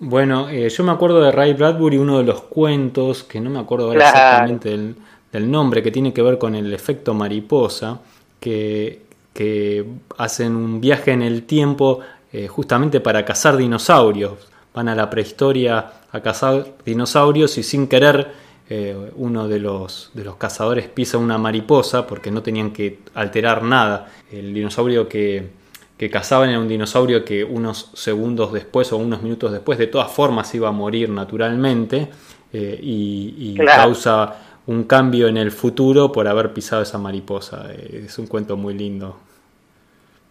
[0.00, 3.60] Bueno, eh, yo me acuerdo de Ray Bradbury, uno de los cuentos, que no me
[3.60, 4.96] acuerdo exactamente del,
[5.32, 8.00] del nombre, que tiene que ver con el efecto mariposa,
[8.40, 9.04] que
[9.34, 9.84] que
[10.16, 12.00] hacen un viaje en el tiempo
[12.32, 14.48] eh, justamente para cazar dinosaurios.
[14.74, 18.32] Van a la prehistoria a cazar dinosaurios y sin querer
[18.68, 23.62] eh, uno de los, de los cazadores pisa una mariposa porque no tenían que alterar
[23.62, 24.08] nada.
[24.32, 25.50] El dinosaurio que,
[25.96, 30.10] que cazaban era un dinosaurio que unos segundos después o unos minutos después de todas
[30.10, 32.08] formas iba a morir naturalmente
[32.52, 37.70] eh, y, causa un cambio en el futuro por haber pisado esa mariposa.
[37.72, 39.16] Es un cuento muy lindo.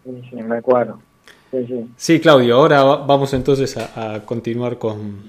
[0.04, 0.98] Sí, me acuerdo.
[1.96, 5.22] Sí, Claudio, ahora vamos entonces a, continuar con,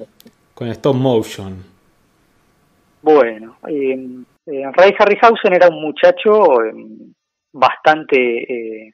[0.54, 1.64] con stop motion.
[3.02, 3.98] Bueno, eh,
[4.48, 6.74] eh, Ray Harryhausen era un muchacho eh,
[7.54, 8.94] bastante eh,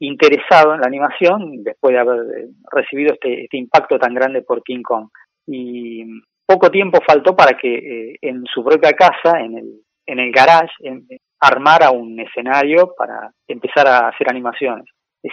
[0.00, 4.82] interesado en la animación después de haber recibido este, este impacto tan grande por King
[4.82, 5.08] Kong.
[5.46, 6.04] Y
[6.46, 10.72] poco tiempo faltó para que en su propia casa, en el, en el garage,
[11.40, 14.86] armara un escenario para empezar a hacer animaciones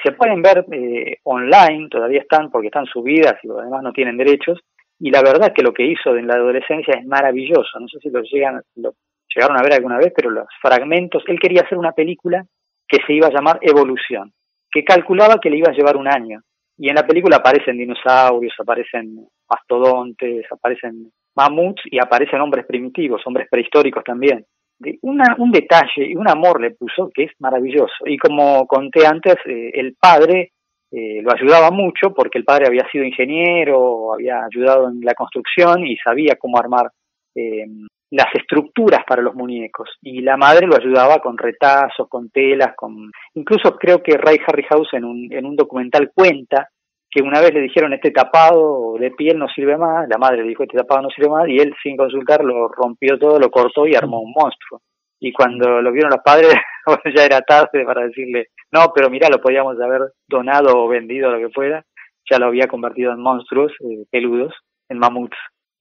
[0.03, 4.59] se pueden ver eh, online, todavía están porque están subidas y además no tienen derechos,
[4.99, 8.09] y la verdad que lo que hizo en la adolescencia es maravilloso, no sé si
[8.09, 8.93] lo, llegan, lo
[9.33, 12.45] llegaron a ver alguna vez, pero los fragmentos, él quería hacer una película
[12.87, 14.33] que se iba a llamar Evolución,
[14.69, 16.41] que calculaba que le iba a llevar un año,
[16.77, 23.47] y en la película aparecen dinosaurios, aparecen mastodontes, aparecen mamuts y aparecen hombres primitivos, hombres
[23.49, 24.45] prehistóricos también
[24.79, 28.05] de una, un detalle y un amor le puso que es maravilloso.
[28.05, 30.51] Y como conté antes, eh, el padre
[30.91, 35.85] eh, lo ayudaba mucho porque el padre había sido ingeniero, había ayudado en la construcción
[35.85, 36.91] y sabía cómo armar
[37.35, 37.65] eh,
[38.09, 39.89] las estructuras para los muñecos.
[40.01, 43.11] Y la madre lo ayudaba con retazos, con telas, con...
[43.33, 46.69] Incluso creo que Ray Harryhausen en un, en un documental cuenta
[47.17, 50.49] que una vez le dijeron este tapado de piel no sirve más, la madre le
[50.49, 53.87] dijo este tapado no sirve más y él sin consultar lo rompió todo, lo cortó
[53.87, 54.81] y armó un monstruo.
[55.19, 56.53] Y cuando lo vieron los padres,
[57.15, 61.39] ya era tarde para decirle, no, pero mira, lo podíamos haber donado o vendido, lo
[61.39, 61.83] que fuera,
[62.29, 64.53] ya lo había convertido en monstruos eh, peludos,
[64.87, 65.37] en mamuts.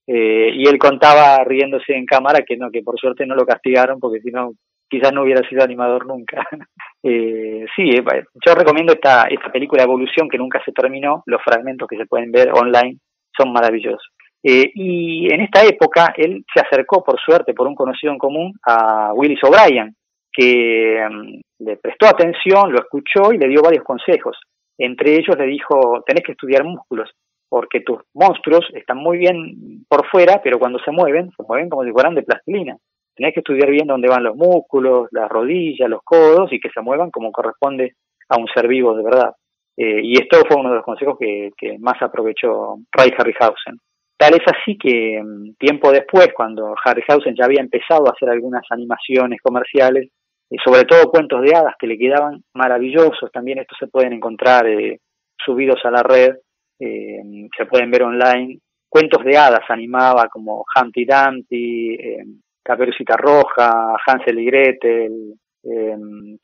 [0.07, 4.01] Eh, y él contaba riéndose en cámara que no, que por suerte no lo castigaron
[4.01, 4.53] porque si no
[4.89, 6.47] quizás no hubiera sido animador nunca.
[7.03, 11.89] eh, sí, eh, yo recomiendo esta, esta película Evolución que nunca se terminó, los fragmentos
[11.89, 12.99] que se pueden ver online
[13.37, 14.09] son maravillosos.
[14.43, 18.53] Eh, y en esta época él se acercó, por suerte, por un conocido en común,
[18.65, 19.95] a Willis O'Brien,
[20.33, 24.39] que mm, le prestó atención, lo escuchó y le dio varios consejos.
[24.79, 27.11] Entre ellos le dijo, tenés que estudiar músculos.
[27.49, 31.85] porque tus monstruos están muy bien por fuera, pero cuando se mueven, se mueven como
[31.85, 32.77] si fueran de plastilina.
[33.17, 36.83] Tenés que estudiar bien dónde van los músculos, las rodillas, los codos y que se
[36.83, 37.95] muevan como corresponde
[38.29, 39.33] a un ser vivo de verdad.
[39.77, 41.51] Eh, y esto fue uno de los consejos que,
[41.81, 43.79] más aprovechó Ray Harryhausen.
[44.19, 48.63] Tal es así que mm, tiempo después, cuando Harryhausen ya había empezado a hacer algunas
[48.71, 50.11] animaciones comerciales,
[50.51, 54.67] y sobre todo cuentos de hadas que le quedaban maravillosos, también estos se pueden encontrar
[54.67, 55.01] eh,
[55.45, 56.37] subidos a la red,
[56.79, 57.21] eh,
[57.57, 62.25] se pueden ver online, cuentos de hadas animaba como Humpty Dumpty, eh,
[62.67, 65.97] Caperucita Roja, Hansel y Gretel, eh,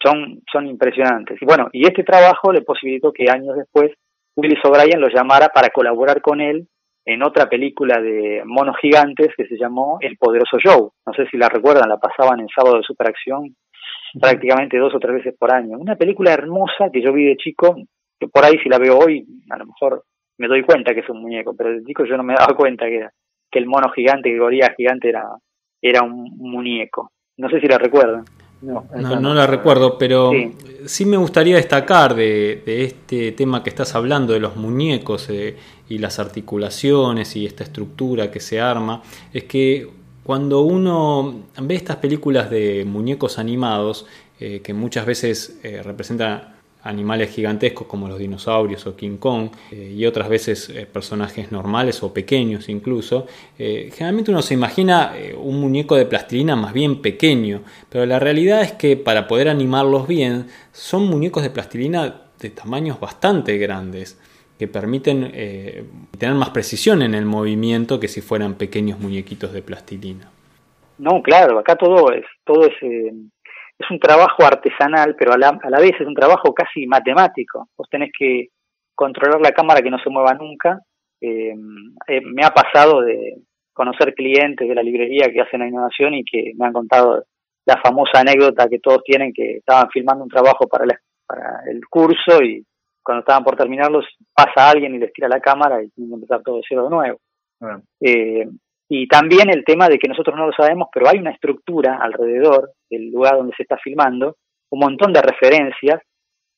[0.02, 1.40] son, son impresionantes.
[1.40, 3.92] Y bueno, y este trabajo le posibilitó que años después
[4.36, 6.68] Willis O'Brien lo llamara para colaborar con él
[7.04, 10.90] en otra película de monos gigantes que se llamó El Poderoso Joe.
[11.04, 13.56] No sé si la recuerdan, la pasaban en sábado de superacción
[14.20, 15.78] prácticamente dos o tres veces por año.
[15.78, 17.76] Una película hermosa que yo vi de chico,
[18.18, 20.04] que por ahí si la veo hoy, a lo mejor
[20.38, 22.86] me doy cuenta que es un muñeco, pero de chico yo no me daba cuenta
[22.86, 23.08] que,
[23.50, 25.24] que el mono gigante, que gorila gigante era,
[25.82, 27.12] era un muñeco.
[27.36, 28.24] No sé si la recuerdan.
[28.62, 30.30] No, no, la recuerdo, pero
[30.86, 31.04] sí.
[31.04, 35.56] me gustaría destacar de, este tema que estás hablando, de los muñecos eh,
[35.88, 39.88] y las articulaciones y esta estructura que se arma, es que
[40.22, 44.06] cuando uno ve estas películas de muñecos animados,
[44.38, 49.94] eh, que muchas veces eh, representan animales gigantescos como los dinosaurios o King Kong eh,
[49.96, 53.26] y otras veces eh, personajes normales o pequeños incluso,
[53.58, 58.62] eh, generalmente uno se imagina un muñeco de plastilina más bien pequeño, pero la realidad
[58.62, 64.18] es que para poder animarlos bien son muñecos de plastilina de tamaños bastante grandes
[64.58, 65.32] que permiten
[66.18, 70.30] tener más precisión en el movimiento que si fueran pequeños muñequitos de plastilina.
[70.98, 72.74] No, claro, acá todo es, todo es
[73.82, 77.68] es un trabajo artesanal, pero a la, a la vez es un trabajo casi matemático.
[77.76, 78.48] Vos tenés que
[78.94, 80.80] controlar la cámara que no se mueva nunca.
[81.20, 81.54] Eh,
[82.08, 83.36] eh, me ha pasado de
[83.72, 87.24] conocer clientes de la librería que hacen animación y que me han contado
[87.64, 90.84] la famosa anécdota que todos tienen que estaban filmando un trabajo para,
[91.26, 92.64] para el curso y
[93.02, 96.42] cuando estaban por terminarlos pasa alguien y les tira la cámara y tienen que empezar
[96.42, 97.18] todo de cero de nuevo.
[98.00, 98.48] Eh,
[98.94, 102.72] y también el tema de que nosotros no lo sabemos, pero hay una estructura alrededor
[102.90, 104.36] del lugar donde se está filmando,
[104.70, 106.02] un montón de referencias,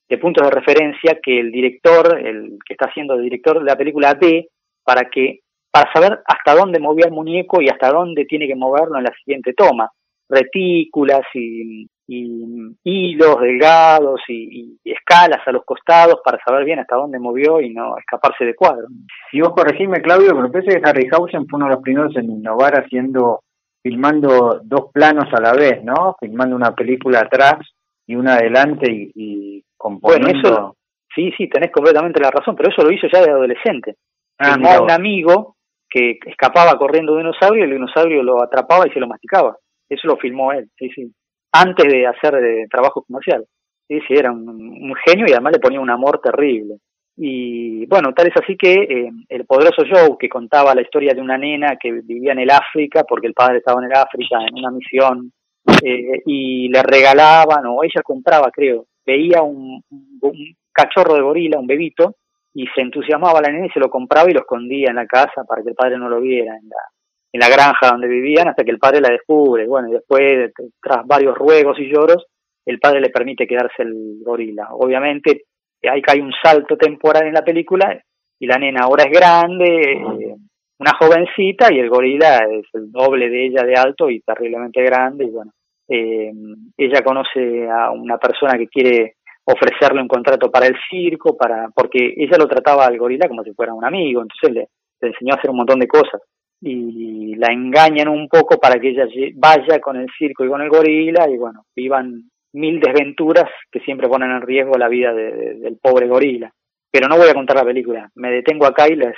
[0.09, 3.77] de puntos de referencia que el director, el que está haciendo el director de la
[3.77, 4.49] película ve
[4.83, 8.99] para que para saber hasta dónde movía el muñeco y hasta dónde tiene que moverlo
[8.99, 9.89] en la siguiente toma.
[10.29, 17.19] Retículas y y hilos delgados y, escalas a los costados para saber bien hasta dónde
[17.19, 18.87] movió y no escaparse de cuadro.
[19.33, 22.75] Y vos corregime, Claudio, pero parece que Harryhausen fue uno de los primeros en innovar
[22.75, 23.41] haciendo,
[23.83, 26.17] filmando dos planos a la vez, ¿no?
[26.21, 27.59] Filmando una película atrás
[28.07, 30.29] y una adelante y, y componiendo.
[30.41, 30.77] Bueno, eso,
[31.15, 33.97] sí, sí, tenés completamente la razón, pero eso lo hizo ya de adolescente.
[34.39, 35.57] Ah, un amigo
[35.89, 39.57] que escapaba corriendo de un dinosaurio y el dinosaurio lo atrapaba y se lo masticaba.
[39.89, 41.13] Eso lo filmó él, sí, sí
[41.55, 43.47] antes de hacer de trabajo comercial.
[43.87, 46.79] Sí, era un, genio y además le ponía un amor terrible.
[47.17, 51.21] Y bueno, tal es así que eh, el poderoso Joe, que contaba la historia de
[51.21, 54.59] una nena que vivía en el África, porque el padre estaba en el África en
[54.59, 55.31] una misión,
[55.85, 61.69] eh, y le regalaban, o ella compraba, creo, veía un, un, cachorro de gorila, un
[61.69, 62.17] bebito,
[62.53, 65.45] y se entusiasmaba la nena y se lo compraba y lo escondía en la casa
[65.47, 66.77] para que el padre no lo viera en la,
[67.35, 69.67] en la granja donde vivían hasta que el padre la descubre.
[69.67, 72.25] Bueno, y después, tras varios ruegos y lloros,
[72.65, 74.69] el padre le permite quedarse el gorila.
[74.71, 75.43] Obviamente,
[75.83, 78.01] hay que hay un salto temporal en la película
[78.39, 80.37] y la nena ahora es grande, eh,
[80.79, 85.25] una jovencita, y el gorila es el doble de ella de alto y terriblemente grande.
[85.25, 85.51] Y bueno,
[85.89, 86.31] eh,
[86.77, 92.15] ella conoce a una persona que quiere ofrecerle un contrato para el circo, para porque
[92.17, 94.69] ella lo trataba al gorila como si fuera un amigo, entonces le,
[95.01, 96.23] le enseñó a hacer un montón de cosas
[96.61, 100.71] y la engañan un poco para que ella vaya con el circo y con el
[100.71, 102.23] gorila y bueno, vivan
[102.55, 106.51] mil desventuras que siempre ponen en riesgo la vida del pobre gorila.
[106.91, 109.17] Pero no voy a contar la película, me detengo acá y les,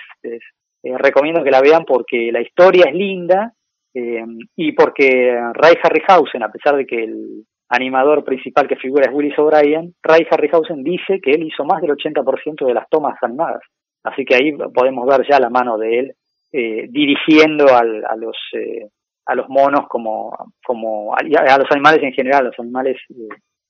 [0.83, 3.53] recomiendo que la vean porque la historia es linda
[3.95, 4.25] eh,
[4.57, 9.39] y porque Ray Harryhausen, a pesar de que el animador principal que figura es Willis
[9.39, 13.63] O'Brien, Ray Harryhausen dice que él hizo más del 80% de las tomas animadas.
[14.05, 16.13] Así que ahí podemos ver ya la mano de él
[16.59, 18.89] eh, dirigiendo al, a los eh,
[19.27, 20.33] a los monos como
[20.65, 22.97] como a, los animales en general, los animales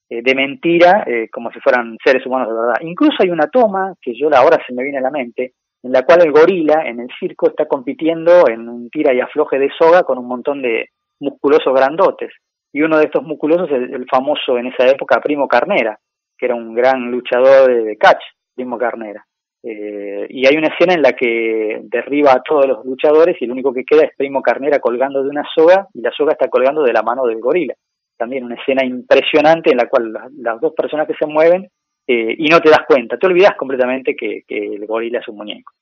[0.08, 2.76] eh, de mentira, como si fueran seres humanos de verdad.
[2.82, 6.04] Incluso hay una toma que yo ahora se me viene a la mente, en la
[6.04, 10.04] cual el gorila en el circo está compitiendo en un tira y afloje de soga
[10.04, 12.32] con un montón de musculosos grandotes.
[12.72, 15.98] Y uno de estos musculosos es el, famoso en esa época Primo Carnera,
[16.38, 18.22] que era un gran luchador de catch,
[18.54, 19.26] Primo Carnera.
[19.62, 23.52] Eh, y hay una escena en la que derriba a todos los luchadores y el
[23.52, 26.82] único que queda es Primo Carnera colgando de una soga y la soga está colgando
[26.82, 27.74] de la mano del gorila.
[28.16, 31.68] También una escena impresionante en la cual las, dos personas que se mueven
[32.06, 35.36] eh, y no te das cuenta, te olvidas completamente que, que el gorila es un
[35.36, 35.72] muñeco.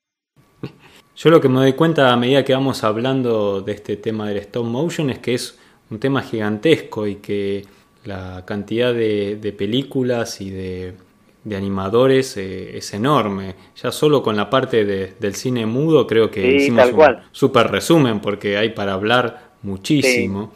[1.16, 4.38] Yo lo que me doy cuenta a medida que vamos hablando de este tema del
[4.38, 5.60] stop motion es que es
[5.90, 7.62] un tema gigantesco y que
[8.04, 10.94] la cantidad de, películas y de,
[11.52, 13.54] animadores eh, es enorme.
[13.76, 18.56] Ya solo con la parte del cine mudo creo que hicimos un super resumen porque
[18.56, 20.52] hay para hablar muchísimo.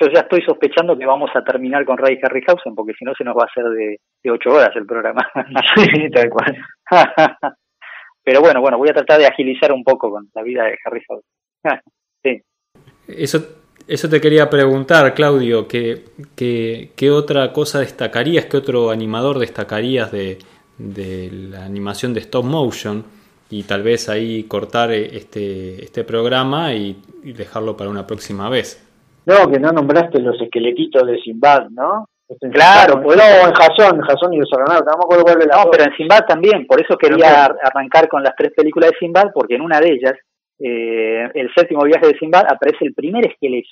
[0.00, 3.24] Yo ya estoy sospechando que vamos a terminar con Ray Harryhausen porque si no se
[3.24, 5.28] nos va a hacer de, de ocho horas el programa.
[5.74, 6.56] sí, tal cual.
[8.22, 11.30] Pero bueno, bueno, voy a tratar de agilizar un poco con la vida de Harryhausen.
[12.22, 12.42] sí.
[13.08, 13.38] Eso
[13.88, 16.04] eso te quería preguntar, Claudio, ¿qué,
[16.36, 20.38] qué, otra cosa destacarías, qué otro animador destacarías de,
[20.78, 23.02] la animación de stop motion?
[23.50, 28.86] Y tal vez ahí cortar este, este programa y, dejarlo para una próxima vez.
[29.24, 32.06] No, que no nombraste los esqueletitos de Simbad, ¿no?
[32.52, 35.96] claro, pues, no, en Jason, Jason y los no me acuerdo cuál No, pero en
[35.96, 39.80] Simbad también, por eso quería arrancar con las tres películas de Simbad, porque en una
[39.80, 40.12] de ellas
[40.58, 43.68] eh, el séptimo viaje de Sinbad aparece el primer esqueleto,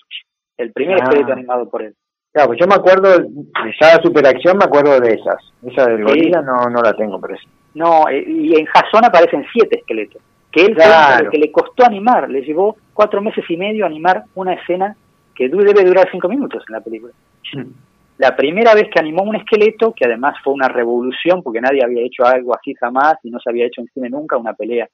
[0.57, 1.05] el primer ah.
[1.05, 1.95] esqueleto animado por él.
[2.33, 5.37] Claro, pues yo me acuerdo de esa superacción, me acuerdo de esas.
[5.67, 7.51] Esa del gorila no, no la tengo presente.
[7.75, 10.21] No, eh, y en Jason aparecen siete esqueletos.
[10.53, 11.31] Que él claro.
[11.31, 14.97] que le costó animar, le llevó cuatro meses y medio animar una escena
[15.35, 17.13] que debe durar cinco minutos en la película.
[18.19, 22.03] La primera vez que animó un esqueleto, que además fue una revolución, porque nadie había
[22.03, 24.89] hecho algo así jamás y no se había hecho en cine nunca, una pelea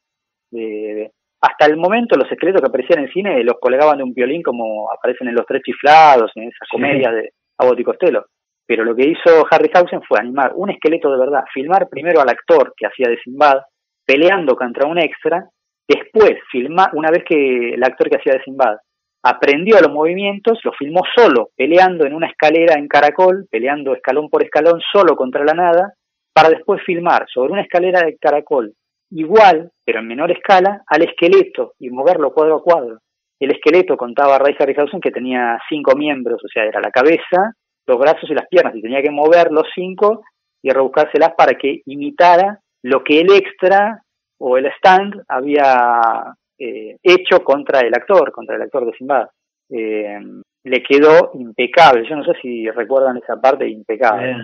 [0.51, 1.13] de,
[1.43, 4.89] hasta el momento los esqueletos que aparecían en cine los colgaban de un violín como
[4.93, 8.27] aparecen en Los Tres Chiflados, en esas comedias de Abbott y Costello.
[8.65, 12.73] Pero lo que hizo Harryhausen fue animar un esqueleto de verdad, filmar primero al actor
[12.77, 13.59] que hacía de Simbad,
[14.07, 15.49] peleando contra un extra,
[15.89, 18.77] después filmar, una vez que el actor que hacía de Simbad
[19.25, 24.45] aprendió los movimientos, lo filmó solo, peleando en una escalera en caracol, peleando escalón por
[24.45, 25.95] escalón solo contra la nada,
[26.33, 28.73] para después filmar sobre una escalera de caracol
[29.13, 32.99] igual, pero en menor escala, al esqueleto y moverlo cuadro a cuadro.
[33.41, 37.55] El esqueleto contaba Ray Harryhausen que tenía cinco miembros, o sea, era la cabeza,
[37.87, 40.23] los brazos y las piernas, y tenía que mover los cinco
[40.63, 44.01] y rebuscárselas para que imitara lo que el extra
[44.39, 49.27] o el stand había eh, hecho contra el actor, contra el actor de Simbad.
[49.71, 50.21] Eh,
[50.65, 52.09] le quedó impecable.
[52.09, 54.37] Yo no sé si recuerdan esa parte impecable.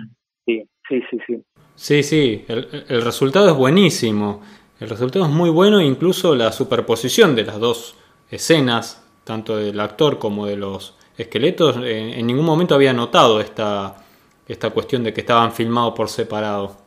[0.45, 1.43] Sí, sí, sí, sí.
[1.75, 4.41] Sí, sí, el resultado es buenísimo.
[4.79, 7.99] El resultado es muy bueno, incluso la superposición de las dos
[8.31, 13.95] escenas, tanto del actor como de los esqueletos, en, ningún momento había notado esta,
[14.47, 16.77] esta cuestión de que estaban filmados por separado.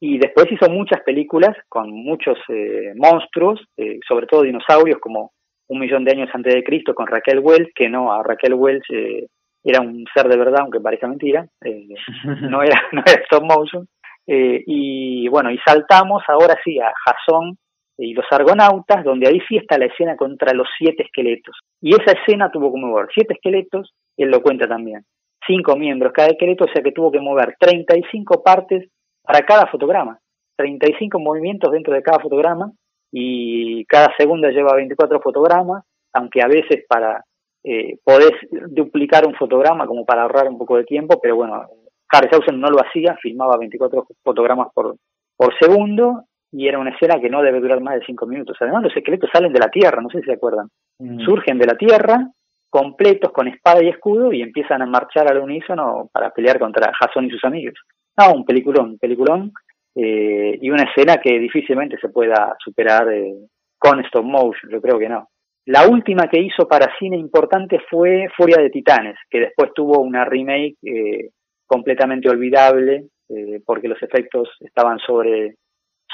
[0.00, 5.30] Y después hizo muchas películas con muchos eh, monstruos, eh, sobre todo dinosaurios, como
[5.68, 8.84] Un millón de años antes de Cristo con Raquel Welch, que no, a Raquel Welch
[8.92, 9.26] eh,
[9.64, 13.86] era un ser de verdad, aunque parezca mentira, no, era, no era stop motion.
[14.26, 17.56] Eh, y bueno, y saltamos ahora sí a Jasón
[17.98, 21.56] y los argonautas, donde ahí sí está la escena contra los siete esqueletos.
[21.80, 25.04] Y esa escena tuvo que mover siete esqueletos, él lo cuenta también,
[25.46, 28.88] cinco miembros cada esqueleto, o sea que tuvo que mover 35 partes
[29.22, 30.18] para cada fotograma,
[30.56, 32.70] 35 movimientos dentro de cada fotograma,
[33.12, 37.24] y cada segunda lleva 24 fotogramas, aunque a veces para
[37.64, 41.66] eh, podés duplicar un fotograma como para ahorrar un poco de tiempo, pero bueno,
[42.10, 44.96] Harryhausen no lo hacía, filmaba 24 fotogramas por,
[45.36, 48.56] por segundo y era una escena que no debe durar más de 5 minutos.
[48.60, 50.68] Además, los esqueletos salen de la tierra, no sé si se acuerdan.
[50.98, 51.20] Mm.
[51.24, 52.30] Surgen de la tierra,
[52.70, 57.26] completos con espada y escudo y empiezan a marchar al unísono para pelear contra Jason
[57.26, 57.74] y sus amigos.
[58.16, 59.52] Ah, un peliculón, un peliculón.
[59.98, 63.34] Eh, y una escena que difícilmente se pueda superar eh,
[63.78, 65.28] con stop motion, yo creo que no.
[65.64, 70.24] La última que hizo para cine importante fue Furia de Titanes, que después tuvo una
[70.24, 71.30] remake eh,
[71.66, 75.56] completamente olvidable eh, porque los efectos estaban sobre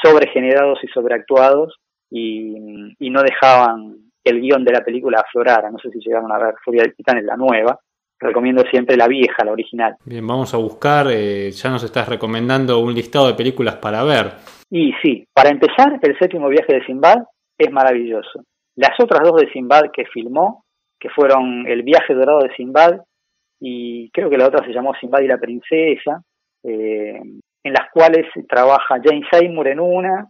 [0.03, 1.77] sobregenerados y sobreactuados
[2.11, 5.71] y, y no dejaban que el guion de la película aflorara.
[5.71, 7.79] No sé si llegaron a ver Furia de Titanes, la nueva.
[8.19, 9.97] Recomiendo siempre la vieja, la original.
[10.05, 14.33] Bien, vamos a buscar, eh, ya nos estás recomendando un listado de películas para ver.
[14.71, 17.19] Y sí, para empezar, el séptimo viaje de Simbad
[17.59, 18.45] es maravilloso.
[18.77, 20.65] Las otras dos de Simbad que filmó,
[21.01, 23.01] que fueron El viaje dorado de Simbad
[23.65, 26.21] y creo que la otra se llamó Sinbad y la princesa,
[26.65, 27.21] eh,
[27.63, 30.27] en las cuales trabaja Jane Seymour en una,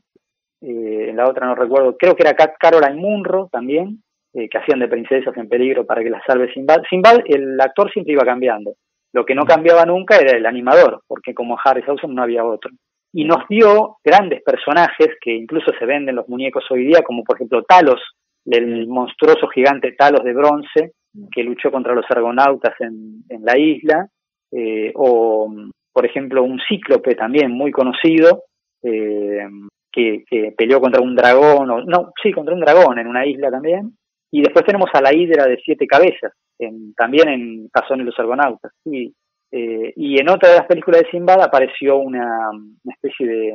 [0.60, 4.02] eh, en la otra no recuerdo, creo que era Caroline Munro también,
[4.34, 6.82] eh, que hacían de princesas en peligro para que las salve Sinbad.
[6.90, 8.74] Sinbad, el actor siempre iba cambiando.
[9.14, 12.70] Lo que no cambiaba nunca era el animador, porque como Harry Harryhausen no había otro.
[13.14, 17.36] y nos dio grandes personajes que incluso se venden los muñecos hoy día, como por
[17.36, 18.00] ejemplo Talos,
[18.46, 20.92] el monstruoso gigante Talos de bronce,
[21.30, 24.08] que luchó contra los argonautas en, en la isla,
[24.50, 25.52] eh, o
[25.92, 28.44] por ejemplo un cíclope también muy conocido,
[28.82, 29.46] eh,
[29.90, 33.50] que, que, peleó contra un dragón, o, no, sí, contra un dragón en una isla
[33.50, 33.92] también,
[34.30, 38.18] y después tenemos a la hidra de siete cabezas, en, también en Cazón y los
[38.18, 39.14] argonautas, sí.
[39.54, 43.48] Eh, y en otra de las películas de Simbad apareció una, una especie de,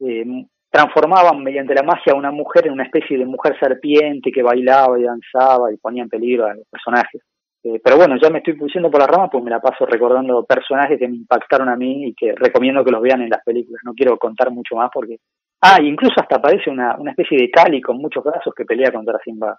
[0.00, 0.24] eh,
[0.72, 4.98] transformaban mediante la magia a una mujer en una especie de mujer serpiente que bailaba
[4.98, 7.22] y danzaba y ponía en peligro a los personajes.
[7.62, 10.44] Eh, pero bueno, ya me estoy pusiendo por la rama, pues me la paso recordando
[10.46, 13.82] personajes que me impactaron a mí y que recomiendo que los vean en las películas.
[13.84, 15.18] No quiero contar mucho más porque...
[15.60, 19.18] Ah, incluso hasta aparece una, una especie de Cali con muchos brazos que pelea contra
[19.22, 19.56] Simba.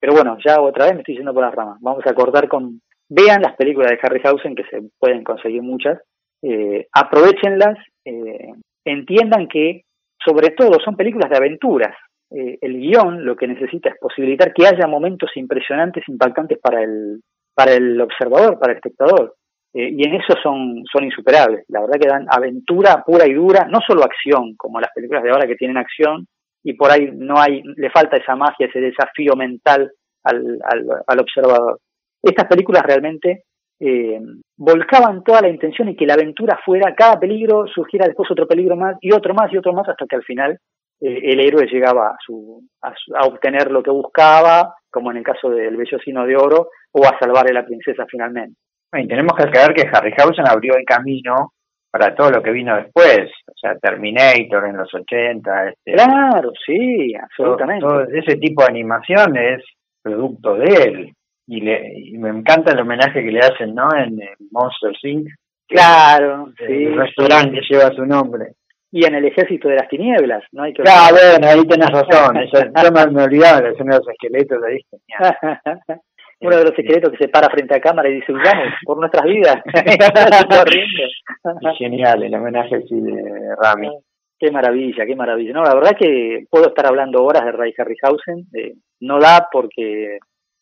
[0.00, 1.76] Pero bueno, ya otra vez me estoy yendo por la rama.
[1.80, 2.80] Vamos a acordar con...
[3.08, 6.00] Vean las películas de Harryhausen, que se pueden conseguir muchas.
[6.42, 7.78] Eh, aprovechenlas.
[8.04, 8.52] Eh,
[8.84, 9.85] entiendan que
[10.24, 11.94] sobre todo son películas de aventuras.
[12.30, 17.20] Eh, el guion lo que necesita es posibilitar que haya momentos impresionantes, impactantes para el,
[17.54, 19.34] para el observador, para el espectador.
[19.74, 21.64] Eh, y en eso son, son insuperables.
[21.68, 25.30] La verdad que dan aventura pura y dura, no solo acción, como las películas de
[25.30, 26.26] ahora que tienen acción,
[26.64, 29.90] y por ahí no hay, le falta esa magia, ese desafío mental
[30.24, 31.78] al, al, al observador.
[32.22, 33.44] Estas películas realmente
[33.78, 34.20] eh,
[34.56, 38.76] volcaban toda la intención y que la aventura fuera, cada peligro surgiera después otro peligro
[38.76, 40.58] más y otro más y otro más hasta que al final
[41.00, 45.22] eh, el héroe llegaba a, su, a, a, obtener lo que buscaba, como en el
[45.22, 48.58] caso del Bellocino de Oro, o a salvar a la princesa finalmente.
[48.94, 51.52] Y tenemos que aclarar que Harryhausen abrió el camino
[51.90, 55.68] para todo lo que vino después, o sea, Terminator en los 80.
[55.68, 57.84] Este, claro, sí, absolutamente.
[57.86, 59.62] Todo, todo ese tipo de animación es
[60.02, 61.15] producto de él
[61.46, 63.88] y, le, y me encanta el homenaje que le hacen, ¿no?
[63.94, 65.28] En, en Monster Inc.
[65.68, 66.84] Claro, el, sí.
[66.84, 68.52] El restaurante lleva su nombre.
[68.92, 70.62] Y en el Ejército de las Tinieblas, ¿no?
[70.62, 72.36] Hay que claro, bueno, ahí tenés razón.
[72.38, 74.80] Eso, yo me, me olvidaba de los esqueletos ahí.
[76.40, 79.24] Uno de los esqueletos que se para frente a cámara y dice, huyamos por nuestras
[79.24, 79.56] vidas.
[81.78, 83.90] Genial, el homenaje sí de Rami.
[84.38, 85.52] Qué maravilla, qué maravilla.
[85.52, 88.46] No, la verdad que puedo estar hablando horas de Ray Harryhausen.
[88.52, 90.18] Eh, no da porque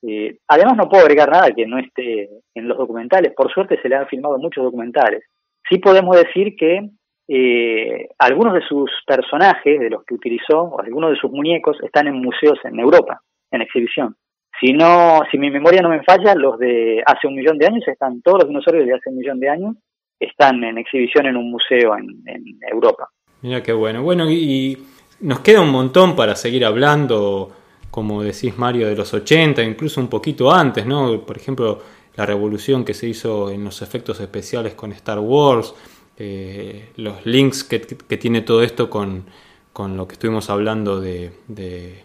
[0.06, 3.32] eh, además no puedo agregar nada que no esté en los documentales.
[3.34, 5.24] Por suerte se le han filmado muchos documentales.
[5.68, 6.90] Sí podemos decir que
[7.26, 12.06] eh, algunos de sus personajes, de los que utilizó, o algunos de sus muñecos, están
[12.06, 14.16] en museos en Europa, en exhibición.
[14.60, 17.88] Si no, si mi memoria no me falla, los de hace un millón de años
[17.88, 19.76] están, todos los dinosaurios de hace un millón de años
[20.20, 23.08] están en exhibición en un museo en, Europa.
[23.42, 24.02] Mira qué bueno.
[24.02, 24.78] Bueno, y
[25.20, 27.50] nos queda un montón para seguir hablando
[27.94, 31.20] como decís Mario, de los 80, incluso un poquito antes, ¿no?
[31.20, 31.80] Por ejemplo,
[32.16, 35.72] la revolución que se hizo en los efectos especiales con Star Wars,
[36.16, 39.26] eh, los links que, que, tiene todo esto con,
[39.72, 42.02] con, lo que estuvimos hablando de, de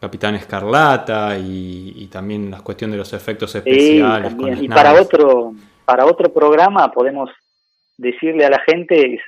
[0.00, 4.32] Capitán Escarlata y, y, también la cuestión de los efectos especiales.
[4.32, 5.52] Sí, con y para otro,
[5.84, 7.30] para otro programa podemos
[7.96, 9.20] decirle a la gente,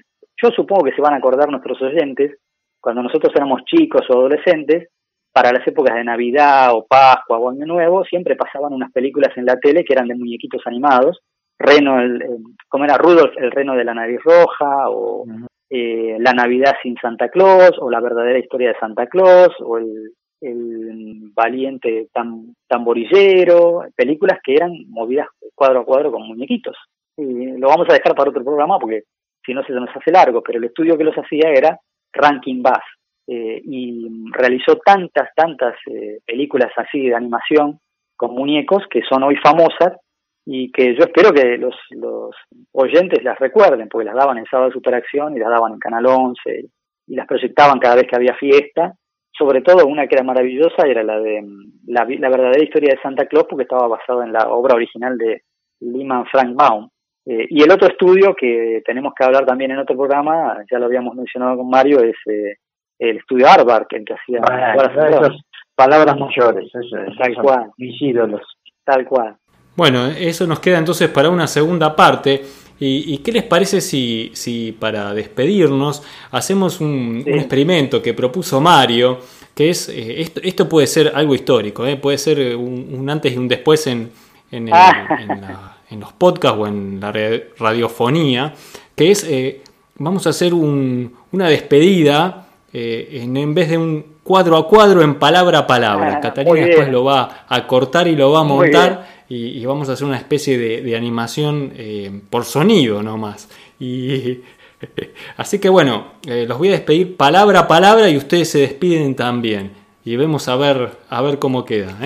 [0.43, 2.37] yo supongo que se van a acordar nuestros oyentes,
[2.81, 4.89] cuando nosotros éramos chicos o adolescentes,
[5.33, 9.47] para las épocas de Navidad o Pascua o Año Nuevo, siempre pasaban unas películas en
[9.47, 11.21] la tele que eran de muñequitos animados.
[11.59, 15.47] Reno, el, el, como era Rudolf, el reno de la nariz roja, o uh -huh.
[15.71, 20.13] eh, La Navidad sin Santa Claus, o La verdadera historia de Santa Claus, o El,
[20.41, 26.77] el valiente tam, tamborillero, películas que eran movidas cuadro a cuadro con muñequitos.
[27.17, 29.03] Y lo vamos a dejar para otro programa porque
[29.45, 31.79] si no se nos hace largo, pero el estudio que los hacía era
[32.13, 32.85] Rankin Bass,
[33.33, 37.79] eh, y realizó tantas, tantas eh, películas así de animación
[38.17, 40.01] con muñecos que son hoy famosas
[40.45, 42.35] y que yo espero que los, los
[42.73, 46.07] oyentes las recuerden, porque las daban en Sábado de Superacción y las daban en Canal
[46.07, 46.65] 11
[47.07, 48.95] y las proyectaban cada vez que había fiesta.
[49.31, 51.41] Sobre todo una que era maravillosa era la de
[51.87, 55.43] la, la verdadera historia de Santa Claus, porque estaba basada en la obra original de
[55.79, 56.89] Lehman Frank Baum.
[57.27, 60.87] Eh, y el otro estudio que tenemos que hablar también en otro programa, ya lo
[60.87, 62.57] habíamos mencionado con Mario, es eh,
[63.01, 65.43] el estudio Harvard, el que hacía bueno, esas
[65.75, 67.71] palabras mayores, eso, tal cual.
[67.79, 68.43] mis ídolos.
[68.85, 69.37] Tal cual.
[69.75, 72.43] Bueno, eso nos queda entonces para una segunda parte.
[72.79, 77.31] ¿Y, y qué les parece si, si para despedirnos hacemos un, sí.
[77.31, 79.19] un, experimento que propuso Mario?
[79.55, 81.97] Que es, eh, esto, esto, puede ser algo histórico, ¿eh?
[81.97, 84.11] puede ser un, un, antes y un después en,
[84.51, 85.19] en, el, ah.
[85.21, 87.13] en, la, en, los podcasts o en la
[87.59, 88.55] radiofonía,
[88.97, 89.63] que es, eh,
[89.97, 95.03] vamos a hacer un, una despedida eh, en, en, vez de un cuadro a cuadro
[95.03, 96.17] en palabra a palabra.
[96.17, 99.89] Ah, Catalina después lo va a cortar y lo va a montar y, y, vamos
[99.89, 103.49] a hacer una especie de, de animación eh, por sonido nomás.
[103.79, 104.41] Y
[105.37, 109.15] Así que bueno, eh, los voy a despedir palabra a palabra y ustedes se despiden
[109.15, 109.73] también.
[110.05, 111.97] Y vemos a ver, a ver cómo queda.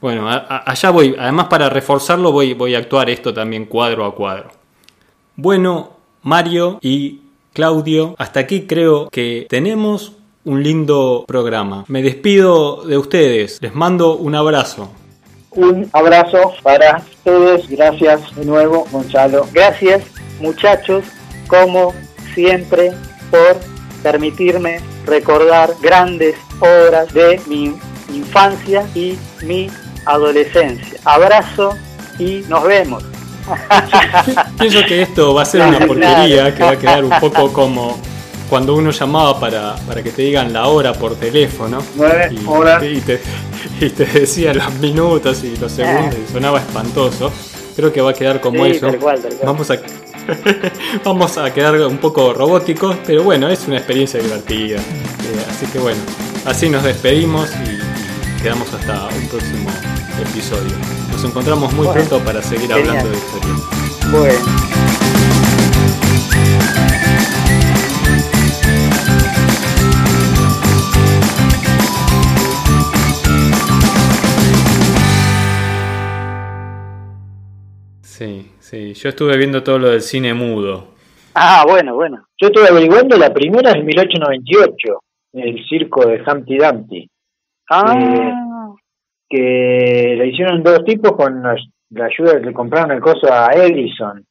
[0.00, 1.14] Bueno, allá voy.
[1.16, 4.50] Además, para reforzarlo, voy, voy a actuar esto también cuadro a cuadro.
[5.36, 7.20] Bueno, Mario y
[7.54, 10.12] Claudio, hasta aquí creo que tenemos
[10.44, 11.84] un lindo programa.
[11.86, 13.58] Me despido de ustedes.
[13.62, 14.90] Les mando un abrazo.
[15.52, 17.68] Un abrazo para todos.
[17.68, 19.46] Gracias de nuevo, Gonzalo.
[19.52, 20.02] Gracias,
[20.40, 21.04] muchachos,
[21.46, 21.94] como
[22.34, 22.90] siempre,
[23.30, 23.56] por
[24.02, 27.72] permitirme recordar grandes obras de mi
[28.12, 29.70] infancia y mi
[30.06, 30.98] adolescencia.
[31.04, 31.70] Abrazo
[32.18, 33.04] y nos vemos.
[34.58, 37.98] Pienso que esto va a ser una porquería, que va a quedar un poco como
[38.48, 41.82] cuando uno llamaba para, para que te digan la hora por teléfono.
[42.30, 42.82] y, horas.
[42.82, 43.20] Y te,
[43.80, 47.32] y te decía los minutos y los segundos y sonaba espantoso.
[47.76, 48.88] Creo que va a quedar como eso.
[49.44, 49.78] Vamos a
[51.04, 54.78] vamos a quedar un poco robóticos, pero bueno, es una experiencia divertida.
[54.78, 56.00] Eh, así que bueno,
[56.44, 59.70] así nos despedimos y, quedamos hasta un próximo
[60.22, 60.76] episodio.
[61.10, 63.54] Nos encontramos muy pronto para seguir hablando de historia.
[64.10, 64.74] Bueno.
[78.02, 78.94] Sí, sí.
[78.94, 80.94] Yo estuve viendo todo lo del cine mudo.
[81.34, 82.28] Ah, bueno, bueno.
[82.40, 85.00] Yo estuve averiguando, la primera es 1898,
[85.32, 87.10] el circo de Humpty Dumpty.
[87.70, 87.98] Ah.
[87.98, 88.32] Eh,
[89.34, 91.56] que le hicieron dos tipos con la,
[92.04, 94.24] ayuda, le compraron el coso a Edison.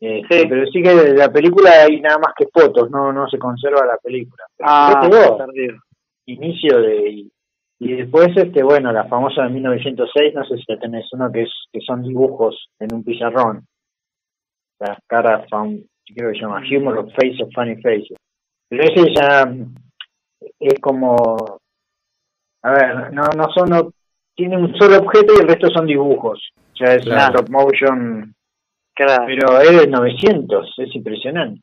[0.00, 0.46] Eh, sí.
[0.48, 3.84] Pero sí que de la película hay nada más que fotos, no no se conserva
[3.84, 4.44] la película.
[4.62, 5.08] ah,
[6.26, 7.26] inicio de
[7.80, 11.42] y después, este bueno, la famosa de 1906, no sé si la tenés uno que
[11.42, 13.66] es que son dibujos en un pizarrón.
[14.80, 18.16] Las caras, creo que se llama Humor of Face of Funny Faces.
[18.68, 19.48] Pero ese ya
[20.58, 21.60] es como,
[22.62, 23.92] a ver, no, no son,
[24.38, 26.40] tiene un solo objeto y el resto son dibujos.
[26.76, 28.32] Ya es una stop motion,
[28.94, 31.60] pero es de 900, es impresionante.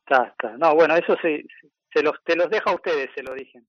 [0.00, 0.56] Está, está.
[0.56, 1.44] No, bueno, eso sí,
[1.92, 3.60] se los, te los deja a ustedes, se lo dije.